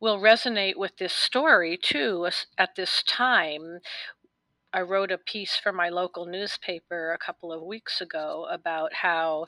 will 0.00 0.18
resonate 0.18 0.76
with 0.76 0.96
this 0.96 1.12
story 1.12 1.78
too 1.80 2.28
at 2.58 2.74
this 2.74 3.02
time. 3.04 3.78
I 4.72 4.80
wrote 4.80 5.12
a 5.12 5.18
piece 5.18 5.56
for 5.56 5.70
my 5.70 5.90
local 5.90 6.26
newspaper 6.26 7.12
a 7.12 7.18
couple 7.18 7.52
of 7.52 7.62
weeks 7.62 8.00
ago 8.00 8.48
about 8.50 8.94
how 8.94 9.46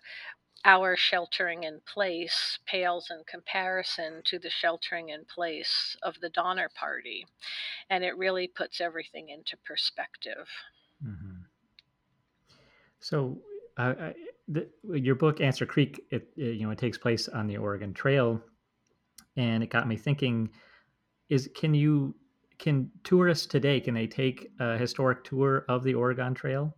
our 0.65 0.97
sheltering 0.97 1.65
in 1.65 1.81
place 1.93 2.59
pales 2.67 3.11
in 3.11 3.23
comparison 3.27 4.23
to 4.25 4.39
the 4.39 4.51
sheltering 4.51 5.11
in 5.11 5.25
place 5.25 5.97
of 6.03 6.21
the 6.21 6.31
Donner 6.31 6.71
Party. 6.75 7.27
And 7.91 8.05
it 8.05 8.17
really 8.17 8.47
puts 8.47 8.81
everything 8.81 9.29
into 9.29 9.57
perspective. 9.65 10.49
Mm-hmm. 11.05 11.43
So, 13.01 13.39
uh, 13.77 14.13
the, 14.49 14.69
your 14.85 15.15
book 15.15 15.41
Answer 15.41 15.67
Creek, 15.67 16.05
it, 16.11 16.29
it, 16.37 16.57
you 16.57 16.67
know, 16.67 16.71
it 16.71 16.79
takes 16.79 16.99
place 16.99 17.29
on 17.29 17.47
the 17.47 17.57
Oregon 17.57 17.95
Trail, 17.95 18.41
and 19.37 19.63
it 19.63 19.71
got 19.71 19.89
me 19.89 19.97
thinking: 19.97 20.51
is 21.29 21.51
can 21.55 21.75
you 21.75 22.15
can 22.59 22.91
tourists 23.03 23.47
today 23.47 23.81
can 23.81 23.95
they 23.95 24.07
take 24.07 24.51
a 24.61 24.79
historic 24.79 25.25
tour 25.25 25.65
of 25.69 25.83
the 25.83 25.95
Oregon 25.95 26.35
Trail? 26.35 26.77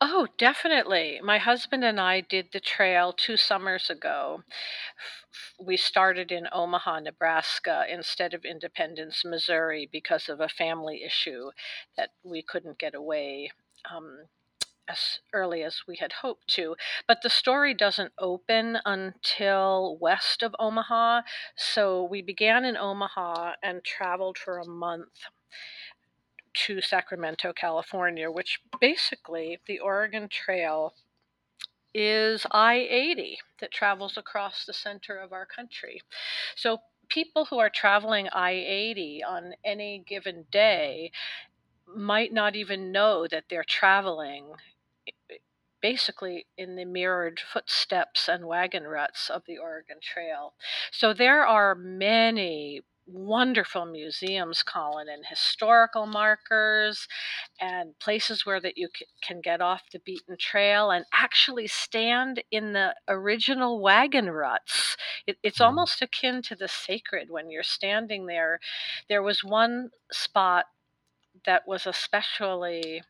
Oh, 0.00 0.26
definitely. 0.38 1.20
My 1.22 1.38
husband 1.38 1.84
and 1.84 2.00
I 2.00 2.22
did 2.22 2.48
the 2.52 2.60
trail 2.60 3.12
two 3.12 3.36
summers 3.36 3.90
ago. 3.90 4.42
We 5.60 5.76
started 5.76 6.32
in 6.32 6.48
Omaha, 6.52 7.00
Nebraska 7.00 7.84
instead 7.88 8.32
of 8.32 8.44
Independence, 8.44 9.24
Missouri 9.24 9.88
because 9.90 10.28
of 10.28 10.40
a 10.40 10.48
family 10.48 11.02
issue 11.04 11.50
that 11.96 12.10
we 12.24 12.42
couldn't 12.42 12.78
get 12.78 12.94
away. 12.94 13.50
Um, 13.94 14.24
as 14.88 15.20
early 15.32 15.62
as 15.62 15.82
we 15.86 15.96
had 15.96 16.12
hoped 16.12 16.48
to. 16.48 16.76
But 17.06 17.22
the 17.22 17.30
story 17.30 17.74
doesn't 17.74 18.12
open 18.18 18.78
until 18.84 19.98
west 20.00 20.42
of 20.42 20.54
Omaha. 20.58 21.22
So 21.56 22.02
we 22.04 22.22
began 22.22 22.64
in 22.64 22.76
Omaha 22.76 23.52
and 23.62 23.84
traveled 23.84 24.38
for 24.38 24.58
a 24.58 24.66
month 24.66 25.08
to 26.66 26.80
Sacramento, 26.80 27.52
California, 27.52 28.30
which 28.30 28.60
basically 28.80 29.58
the 29.66 29.78
Oregon 29.78 30.28
Trail 30.28 30.94
is 31.94 32.46
I 32.50 32.74
80 32.74 33.38
that 33.60 33.72
travels 33.72 34.16
across 34.16 34.64
the 34.64 34.72
center 34.72 35.16
of 35.16 35.32
our 35.32 35.46
country. 35.46 36.00
So 36.56 36.78
people 37.08 37.46
who 37.46 37.58
are 37.58 37.70
traveling 37.70 38.28
I 38.32 38.50
80 38.50 39.22
on 39.24 39.54
any 39.64 40.04
given 40.06 40.44
day 40.50 41.10
might 41.86 42.32
not 42.32 42.54
even 42.54 42.92
know 42.92 43.26
that 43.26 43.44
they're 43.48 43.64
traveling 43.64 44.52
basically 45.80 46.46
in 46.56 46.76
the 46.76 46.84
mirrored 46.84 47.40
footsteps 47.40 48.28
and 48.28 48.46
wagon 48.46 48.84
ruts 48.84 49.30
of 49.30 49.42
the 49.46 49.58
Oregon 49.58 49.98
Trail. 50.02 50.54
So 50.90 51.12
there 51.12 51.46
are 51.46 51.74
many 51.74 52.82
wonderful 53.10 53.86
museums, 53.86 54.62
Colin, 54.62 55.08
and 55.08 55.24
historical 55.26 56.06
markers 56.06 57.08
and 57.60 57.98
places 57.98 58.44
where 58.44 58.60
that 58.60 58.76
you 58.76 58.88
can 59.22 59.40
get 59.40 59.60
off 59.60 59.82
the 59.92 59.98
beaten 60.00 60.36
trail 60.38 60.90
and 60.90 61.04
actually 61.12 61.66
stand 61.66 62.42
in 62.50 62.72
the 62.72 62.94
original 63.08 63.80
wagon 63.80 64.30
ruts. 64.30 64.96
It, 65.26 65.38
it's 65.42 65.58
mm. 65.58 65.64
almost 65.64 66.02
akin 66.02 66.42
to 66.42 66.54
the 66.54 66.68
sacred 66.68 67.30
when 67.30 67.50
you're 67.50 67.62
standing 67.62 68.26
there. 68.26 68.60
There 69.08 69.22
was 69.22 69.42
one 69.42 69.90
spot 70.12 70.66
that 71.46 71.66
was 71.66 71.86
especially 71.86 73.02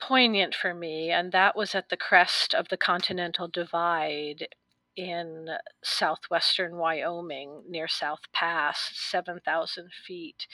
poignant 0.00 0.54
for 0.54 0.74
me, 0.74 1.10
and 1.10 1.32
that 1.32 1.56
was 1.56 1.74
at 1.74 1.88
the 1.88 1.96
crest 1.96 2.54
of 2.54 2.68
the 2.68 2.76
Continental 2.76 3.48
Divide 3.48 4.48
in 4.96 5.48
southwestern 5.82 6.76
Wyoming 6.76 7.62
near 7.68 7.88
South 7.88 8.20
Pass, 8.32 8.90
7,000 8.94 9.90
feet. 10.06 10.46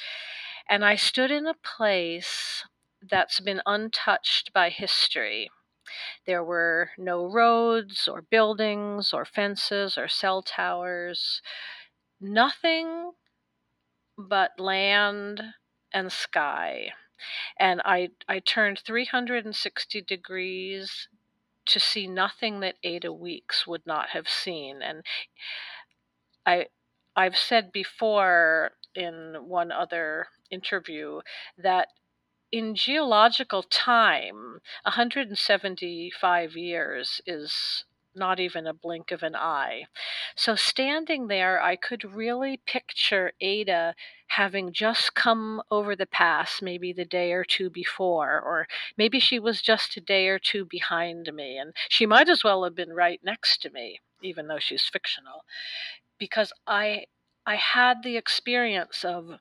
And 0.69 0.85
I 0.85 0.97
stood 0.97 1.31
in 1.31 1.47
a 1.47 1.55
place 1.55 2.65
that's 3.03 3.41
been 3.41 3.63
untouched 3.67 4.53
by 4.53 4.69
history. 4.69 5.51
There 6.27 6.45
were 6.45 6.91
no 6.99 7.27
roads 7.27 8.09
or 8.09 8.23
buildings 8.23 9.13
or 9.13 9.25
fences 9.25 9.97
or 9.97 10.09
cell 10.09 10.43
towers, 10.43 11.41
nothing 12.21 13.13
but 14.19 14.59
land 14.59 15.43
and 15.93 16.13
sky 16.13 16.93
and 17.59 17.81
I 17.85 18.11
I 18.29 18.41
turned 18.41 18.79
360 18.81 20.03
degrees 20.03 21.09
to 21.67 21.81
see 21.81 22.07
nothing 22.07 22.61
that 22.61 22.77
Ada 22.83 23.13
Weeks 23.13 23.67
would 23.67 23.87
not 23.87 24.11
have 24.11 24.29
seen 24.29 24.83
and 24.83 25.05
I 26.45 26.67
I've 27.17 27.37
said 27.37 27.73
before 27.73 28.73
in 28.95 29.37
one 29.49 29.73
other 29.73 30.29
interview 30.51 31.21
that 31.59 31.89
in 32.53 32.75
geological 32.75 33.63
time 33.63 34.61
175 34.85 36.57
years 36.57 37.21
is 37.27 37.85
not 38.17 38.41
even 38.41 38.67
a 38.67 38.75
blink 38.75 39.13
of 39.13 39.23
an 39.23 39.37
eye. 39.37 39.85
So 40.37 40.57
standing 40.57 41.29
there, 41.29 41.63
I 41.63 41.77
could 41.77 42.05
really 42.15 42.59
picture 42.67 43.33
Ada 43.41 43.95
having 44.29 44.73
just 44.73 45.15
come 45.15 45.63
over 45.71 45.95
the 45.95 46.07
pass 46.07 46.61
maybe 46.63 46.93
the 46.93 47.05
day 47.05 47.33
or 47.33 47.45
two 47.45 47.71
before, 47.71 48.41
or 48.41 48.67
maybe 48.97 49.21
she 49.21 49.39
was 49.39 49.63
just 49.63 49.97
a 49.97 50.01
day 50.01 50.29
or 50.29 50.39
two 50.39 50.65
behind 50.65 51.33
me, 51.35 51.59
and 51.59 51.75
she 51.89 52.07
might 52.07 52.29
as 52.29 52.43
well 52.43 52.65
have 52.65 52.75
been 52.75 52.93
right 52.93 53.21
next 53.23 53.63
to 53.63 53.71
me, 53.71 54.01
even 54.23 54.49
though 54.49 54.59
she's 54.59 54.89
fictional, 54.93 55.45
because 56.19 56.53
I 56.67 57.07
I 57.47 57.57
had 57.57 58.03
the 58.03 58.17
experience 58.17 59.05
of 59.05 59.39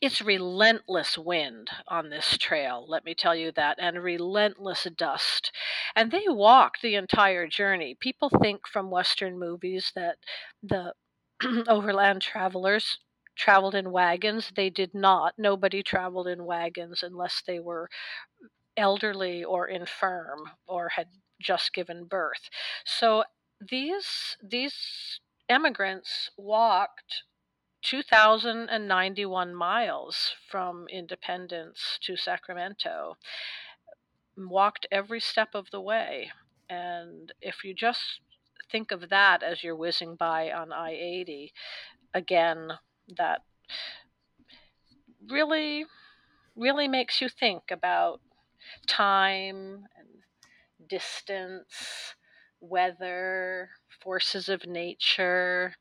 it's 0.00 0.20
relentless 0.20 1.16
wind 1.16 1.70
on 1.88 2.10
this 2.10 2.36
trail, 2.36 2.84
let 2.88 3.04
me 3.04 3.14
tell 3.14 3.34
you 3.34 3.52
that, 3.52 3.78
and 3.80 4.02
relentless 4.02 4.86
dust. 4.96 5.52
And 5.94 6.10
they 6.10 6.24
walked 6.26 6.82
the 6.82 6.96
entire 6.96 7.46
journey. 7.46 7.96
People 7.98 8.28
think 8.28 8.66
from 8.66 8.90
Western 8.90 9.38
movies 9.38 9.92
that 9.94 10.16
the 10.62 10.94
overland 11.68 12.22
travelers 12.22 12.98
traveled 13.36 13.74
in 13.74 13.90
wagons. 13.92 14.52
They 14.54 14.70
did 14.70 14.94
not. 14.94 15.34
Nobody 15.38 15.82
traveled 15.82 16.28
in 16.28 16.44
wagons 16.44 17.02
unless 17.02 17.42
they 17.46 17.60
were 17.60 17.88
elderly 18.76 19.44
or 19.44 19.68
infirm 19.68 20.50
or 20.66 20.90
had 20.90 21.08
just 21.40 21.72
given 21.72 22.04
birth. 22.04 22.48
So 22.84 23.24
these 23.60 24.36
these 24.42 25.20
emigrants 25.48 26.30
walked 26.36 27.22
2,091 27.84 29.54
miles 29.54 30.32
from 30.50 30.86
Independence 30.88 31.98
to 32.02 32.16
Sacramento. 32.16 33.16
Walked 34.36 34.86
every 34.90 35.20
step 35.20 35.50
of 35.54 35.70
the 35.70 35.80
way. 35.80 36.30
And 36.68 37.32
if 37.42 37.62
you 37.62 37.74
just 37.74 38.20
think 38.72 38.90
of 38.90 39.10
that 39.10 39.42
as 39.42 39.62
you're 39.62 39.76
whizzing 39.76 40.16
by 40.16 40.50
on 40.50 40.72
I 40.72 40.92
80, 40.92 41.52
again, 42.14 42.72
that 43.16 43.42
really, 45.28 45.84
really 46.56 46.88
makes 46.88 47.20
you 47.20 47.28
think 47.28 47.64
about 47.70 48.20
time 48.86 49.84
and 49.98 50.88
distance, 50.88 52.14
weather, 52.60 53.68
forces 54.04 54.48
of 54.50 54.66
nature. 54.66 55.76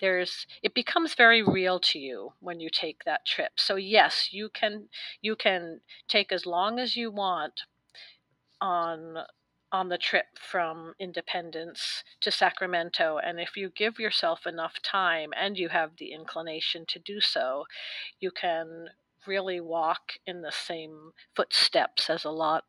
There's 0.00 0.46
it 0.62 0.74
becomes 0.74 1.14
very 1.14 1.42
real 1.42 1.80
to 1.80 1.98
you 2.00 2.32
when 2.40 2.60
you 2.60 2.70
take 2.70 3.04
that 3.04 3.26
trip. 3.26 3.52
So 3.56 3.76
yes, 3.76 4.30
you 4.32 4.50
can 4.50 4.88
you 5.22 5.36
can 5.36 5.80
take 6.08 6.32
as 6.32 6.46
long 6.46 6.80
as 6.80 6.96
you 6.96 7.10
want 7.10 7.62
on 8.60 9.18
on 9.70 9.88
the 9.90 9.98
trip 9.98 10.26
from 10.40 10.94
Independence 10.98 12.02
to 12.22 12.30
Sacramento 12.30 13.18
and 13.22 13.38
if 13.38 13.54
you 13.56 13.68
give 13.68 13.98
yourself 13.98 14.46
enough 14.46 14.80
time 14.82 15.30
and 15.36 15.58
you 15.58 15.68
have 15.68 15.90
the 15.98 16.12
inclination 16.12 16.86
to 16.88 16.98
do 16.98 17.20
so, 17.20 17.64
you 18.18 18.30
can 18.30 18.88
really 19.26 19.60
walk 19.60 20.14
in 20.26 20.40
the 20.42 20.52
same 20.52 21.12
footsteps 21.36 22.08
as 22.08 22.24
a 22.24 22.30
lot 22.30 22.64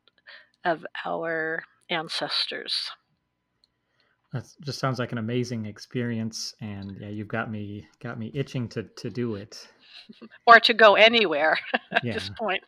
of 0.64 0.86
our 1.06 1.64
ancestors. 1.88 2.90
That 4.32 4.46
just 4.60 4.78
sounds 4.78 4.98
like 4.98 5.12
an 5.12 5.18
amazing 5.18 5.66
experience, 5.66 6.54
and 6.60 6.96
yeah, 7.00 7.08
you've 7.08 7.28
got 7.28 7.50
me 7.50 7.88
got 8.00 8.18
me 8.18 8.30
itching 8.32 8.68
to 8.70 8.84
to 8.84 9.10
do 9.10 9.34
it, 9.34 9.68
or 10.46 10.60
to 10.60 10.74
go 10.74 10.94
anywhere 10.94 11.58
at 11.92 12.02
Yeah. 12.04 12.12
this 12.12 12.30
point. 12.38 12.62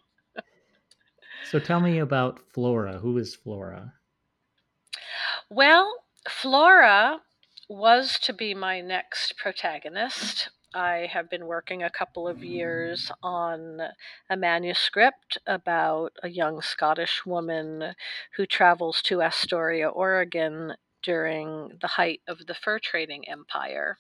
So 1.45 1.59
tell 1.61 1.81
me 1.81 1.99
about 1.99 2.41
Flora. 2.53 2.99
Who 2.99 3.19
is 3.19 3.35
Flora? 3.35 3.95
Well, 5.51 6.05
Flora 6.29 7.21
was 7.69 8.19
to 8.21 8.33
be 8.33 8.55
my 8.55 8.81
next 8.81 9.37
protagonist. 9.37 10.51
I 10.75 11.09
have 11.13 11.29
been 11.29 11.47
working 11.47 11.83
a 11.83 11.91
couple 11.91 12.27
of 12.27 12.43
years 12.43 13.13
on 13.23 13.81
a 14.31 14.37
manuscript 14.37 15.37
about 15.47 16.13
a 16.23 16.29
young 16.29 16.63
Scottish 16.63 17.27
woman 17.27 17.95
who 18.37 18.47
travels 18.47 19.03
to 19.03 19.21
Astoria, 19.21 19.89
Oregon 19.89 20.75
during 21.03 21.79
the 21.81 21.89
height 21.89 22.21
of 22.29 22.47
the 22.47 22.55
fur 22.55 22.79
trading 22.79 23.29
empire. 23.29 23.99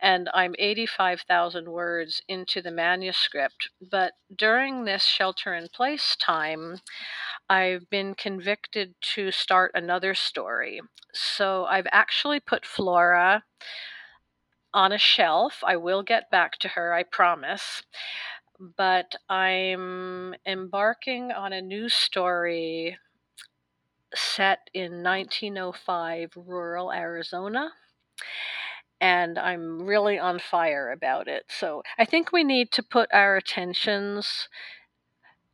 And 0.00 0.28
I'm 0.34 0.54
85,000 0.58 1.68
words 1.68 2.22
into 2.28 2.60
the 2.60 2.70
manuscript. 2.70 3.70
But 3.90 4.12
during 4.36 4.84
this 4.84 5.04
shelter 5.04 5.54
in 5.54 5.68
place 5.68 6.16
time, 6.16 6.80
I've 7.48 7.88
been 7.90 8.14
convicted 8.14 8.94
to 9.14 9.30
start 9.30 9.70
another 9.74 10.14
story. 10.14 10.80
So 11.12 11.64
I've 11.66 11.86
actually 11.92 12.40
put 12.40 12.66
Flora 12.66 13.44
on 14.72 14.92
a 14.92 14.98
shelf. 14.98 15.62
I 15.64 15.76
will 15.76 16.02
get 16.02 16.30
back 16.30 16.58
to 16.58 16.68
her, 16.68 16.92
I 16.92 17.04
promise. 17.04 17.82
But 18.76 19.14
I'm 19.28 20.34
embarking 20.46 21.32
on 21.32 21.52
a 21.52 21.62
new 21.62 21.88
story 21.88 22.98
set 24.14 24.70
in 24.72 25.02
1905 25.02 26.30
rural 26.36 26.92
Arizona. 26.92 27.70
And 29.00 29.38
I'm 29.38 29.82
really 29.82 30.18
on 30.18 30.38
fire 30.38 30.90
about 30.90 31.28
it. 31.28 31.44
So 31.48 31.82
I 31.98 32.04
think 32.04 32.32
we 32.32 32.44
need 32.44 32.70
to 32.72 32.82
put 32.82 33.08
our 33.12 33.36
attentions 33.36 34.48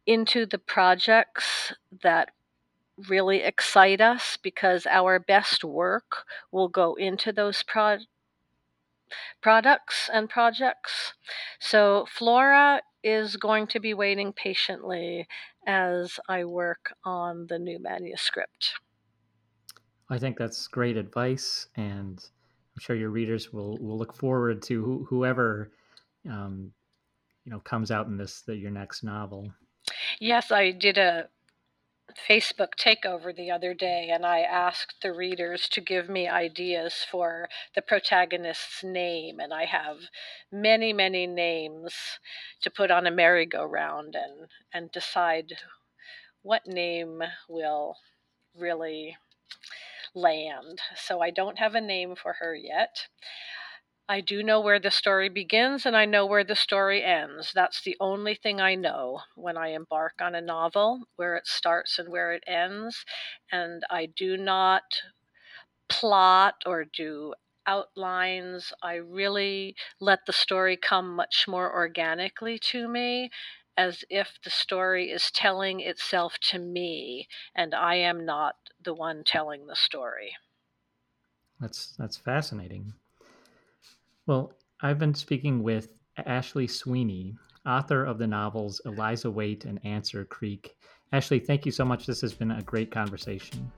into 0.07 0.47
the 0.47 0.59
projects 0.59 1.73
that 2.03 2.31
really 3.09 3.43
excite 3.43 4.01
us 4.01 4.37
because 4.43 4.87
our 4.87 5.19
best 5.19 5.65
work 5.65 6.25
will 6.53 6.69
go 6.69 6.95
into 6.95 7.33
those 7.33 7.63
pro- 7.63 7.99
products 9.41 10.09
and 10.13 10.29
projects. 10.29 11.15
So 11.59 12.07
Flora 12.11 12.83
is 13.03 13.37
going 13.37 13.67
to 13.69 13.81
be 13.81 13.95
waiting 13.95 14.33
patiently 14.33 15.27
as 15.67 16.19
I 16.29 16.45
work 16.45 16.95
on 17.05 17.47
the 17.49 17.59
new 17.59 17.79
manuscript. 17.81 18.73
I 20.09 20.19
think 20.19 20.37
that's 20.37 20.67
great 20.67 20.97
advice, 20.97 21.69
and 21.77 22.19
I'm 22.19 22.81
sure 22.81 22.97
your 22.97 23.11
readers 23.11 23.53
will 23.53 23.79
will 23.79 23.97
look 23.97 24.15
forward 24.15 24.61
to 24.63 24.85
who, 24.85 25.07
whoever 25.09 25.71
um, 26.29 26.73
you 27.45 27.53
know 27.53 27.61
comes 27.61 27.91
out 27.91 28.09
in 28.09 28.17
this 28.17 28.43
the, 28.43 28.57
your 28.57 28.73
next 28.73 29.05
novel. 29.05 29.53
Yes, 30.19 30.51
I 30.51 30.73
did 30.73 30.99
a 30.99 31.29
Facebook 32.29 32.75
takeover 32.79 33.35
the 33.35 33.51
other 33.51 33.75
day 33.75 34.11
and 34.13 34.25
I 34.25 34.41
asked 34.41 35.03
the 35.03 35.13
readers 35.13 35.69
to 35.71 35.81
give 35.81 36.09
me 36.09 36.29
ideas 36.29 37.05
for 37.11 37.49
the 37.75 37.83
protagonist's 37.83 38.83
name. 38.83 39.41
And 39.41 39.53
I 39.53 39.65
have 39.65 39.97
many, 40.51 40.93
many 40.93 41.27
names 41.27 41.95
to 42.63 42.71
put 42.71 42.91
on 42.91 43.07
a 43.07 43.11
merry-go-round 43.11 44.15
and, 44.15 44.49
and 44.73 44.93
decide 44.93 45.55
what 46.43 46.67
name 46.67 47.23
will 47.49 47.97
really 48.57 49.17
land. 50.15 50.81
So 50.97 51.21
I 51.21 51.31
don't 51.31 51.59
have 51.59 51.75
a 51.75 51.81
name 51.81 52.15
for 52.17 52.35
her 52.41 52.55
yet. 52.55 53.07
I 54.11 54.21
do 54.21 54.43
know 54.43 54.61
where 54.61 54.79
the 54.79 54.91
story 54.91 55.31
begins 55.31 55.87
and 55.87 55.97
I 55.97 56.05
know 56.05 56.27
where 56.27 56.45
the 56.45 56.55
story 56.55 57.03
ends. 57.03 57.51
That's 57.55 57.81
the 57.81 57.97
only 57.99 58.35
thing 58.35 58.61
I 58.61 58.75
know 58.75 59.23
when 59.37 59.57
I 59.57 59.69
embark 59.69 60.21
on 60.21 60.35
a 60.35 60.43
novel, 60.43 61.07
where 61.17 61.35
it 61.35 61.47
starts 61.47 61.99
and 61.99 62.11
where 62.11 62.31
it 62.35 62.45
ends. 62.47 63.07
And 63.51 63.83
I 63.89 64.05
do 64.05 64.37
not 64.37 64.83
plot 65.89 66.63
or 66.67 66.85
do 66.85 67.35
outlines. 67.67 68.73
I 68.83 68.95
really 68.95 69.77
let 70.01 70.27
the 70.27 70.33
story 70.33 70.77
come 70.77 71.15
much 71.17 71.47
more 71.49 71.73
organically 71.75 72.59
to 72.61 72.89
me, 72.89 73.31
as 73.77 74.05
if 74.11 74.39
the 74.43 74.51
story 74.51 75.11
is 75.11 75.31
telling 75.31 75.81
itself 75.81 76.39
to 76.51 76.59
me 76.59 77.29
and 77.55 77.75
I 77.75 77.97
am 77.97 78.25
not 78.25 78.57
the 78.81 78.95
one 78.95 79.25
telling 79.25 79.67
the 79.67 79.77
story. 79.77 80.37
That's 81.61 81.93
that's 81.97 82.17
fascinating. 82.17 82.95
Well, 84.31 84.53
I've 84.81 85.01
been 85.01 85.13
speaking 85.13 85.61
with 85.61 85.93
Ashley 86.17 86.69
Sweeney, 86.69 87.35
author 87.67 88.05
of 88.05 88.17
the 88.19 88.29
novels 88.29 88.81
Eliza 88.85 89.29
Waite 89.29 89.65
and 89.65 89.85
Answer 89.85 90.25
Creek. 90.25 90.77
Ashley, 91.13 91.41
thank 91.41 91.67
you 91.67 91.73
so 91.73 91.85
much. 91.85 92.07
This 92.07 92.21
has 92.21 92.33
been 92.33 92.53
a 92.53 92.63
great 92.63 92.93
conversation. 92.93 93.73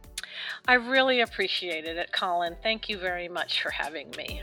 I 0.68 0.74
really 0.74 1.22
appreciated 1.22 1.96
it, 1.96 2.12
Colin. 2.12 2.54
Thank 2.62 2.90
you 2.90 2.98
very 2.98 3.28
much 3.28 3.62
for 3.62 3.70
having 3.70 4.10
me. 4.10 4.42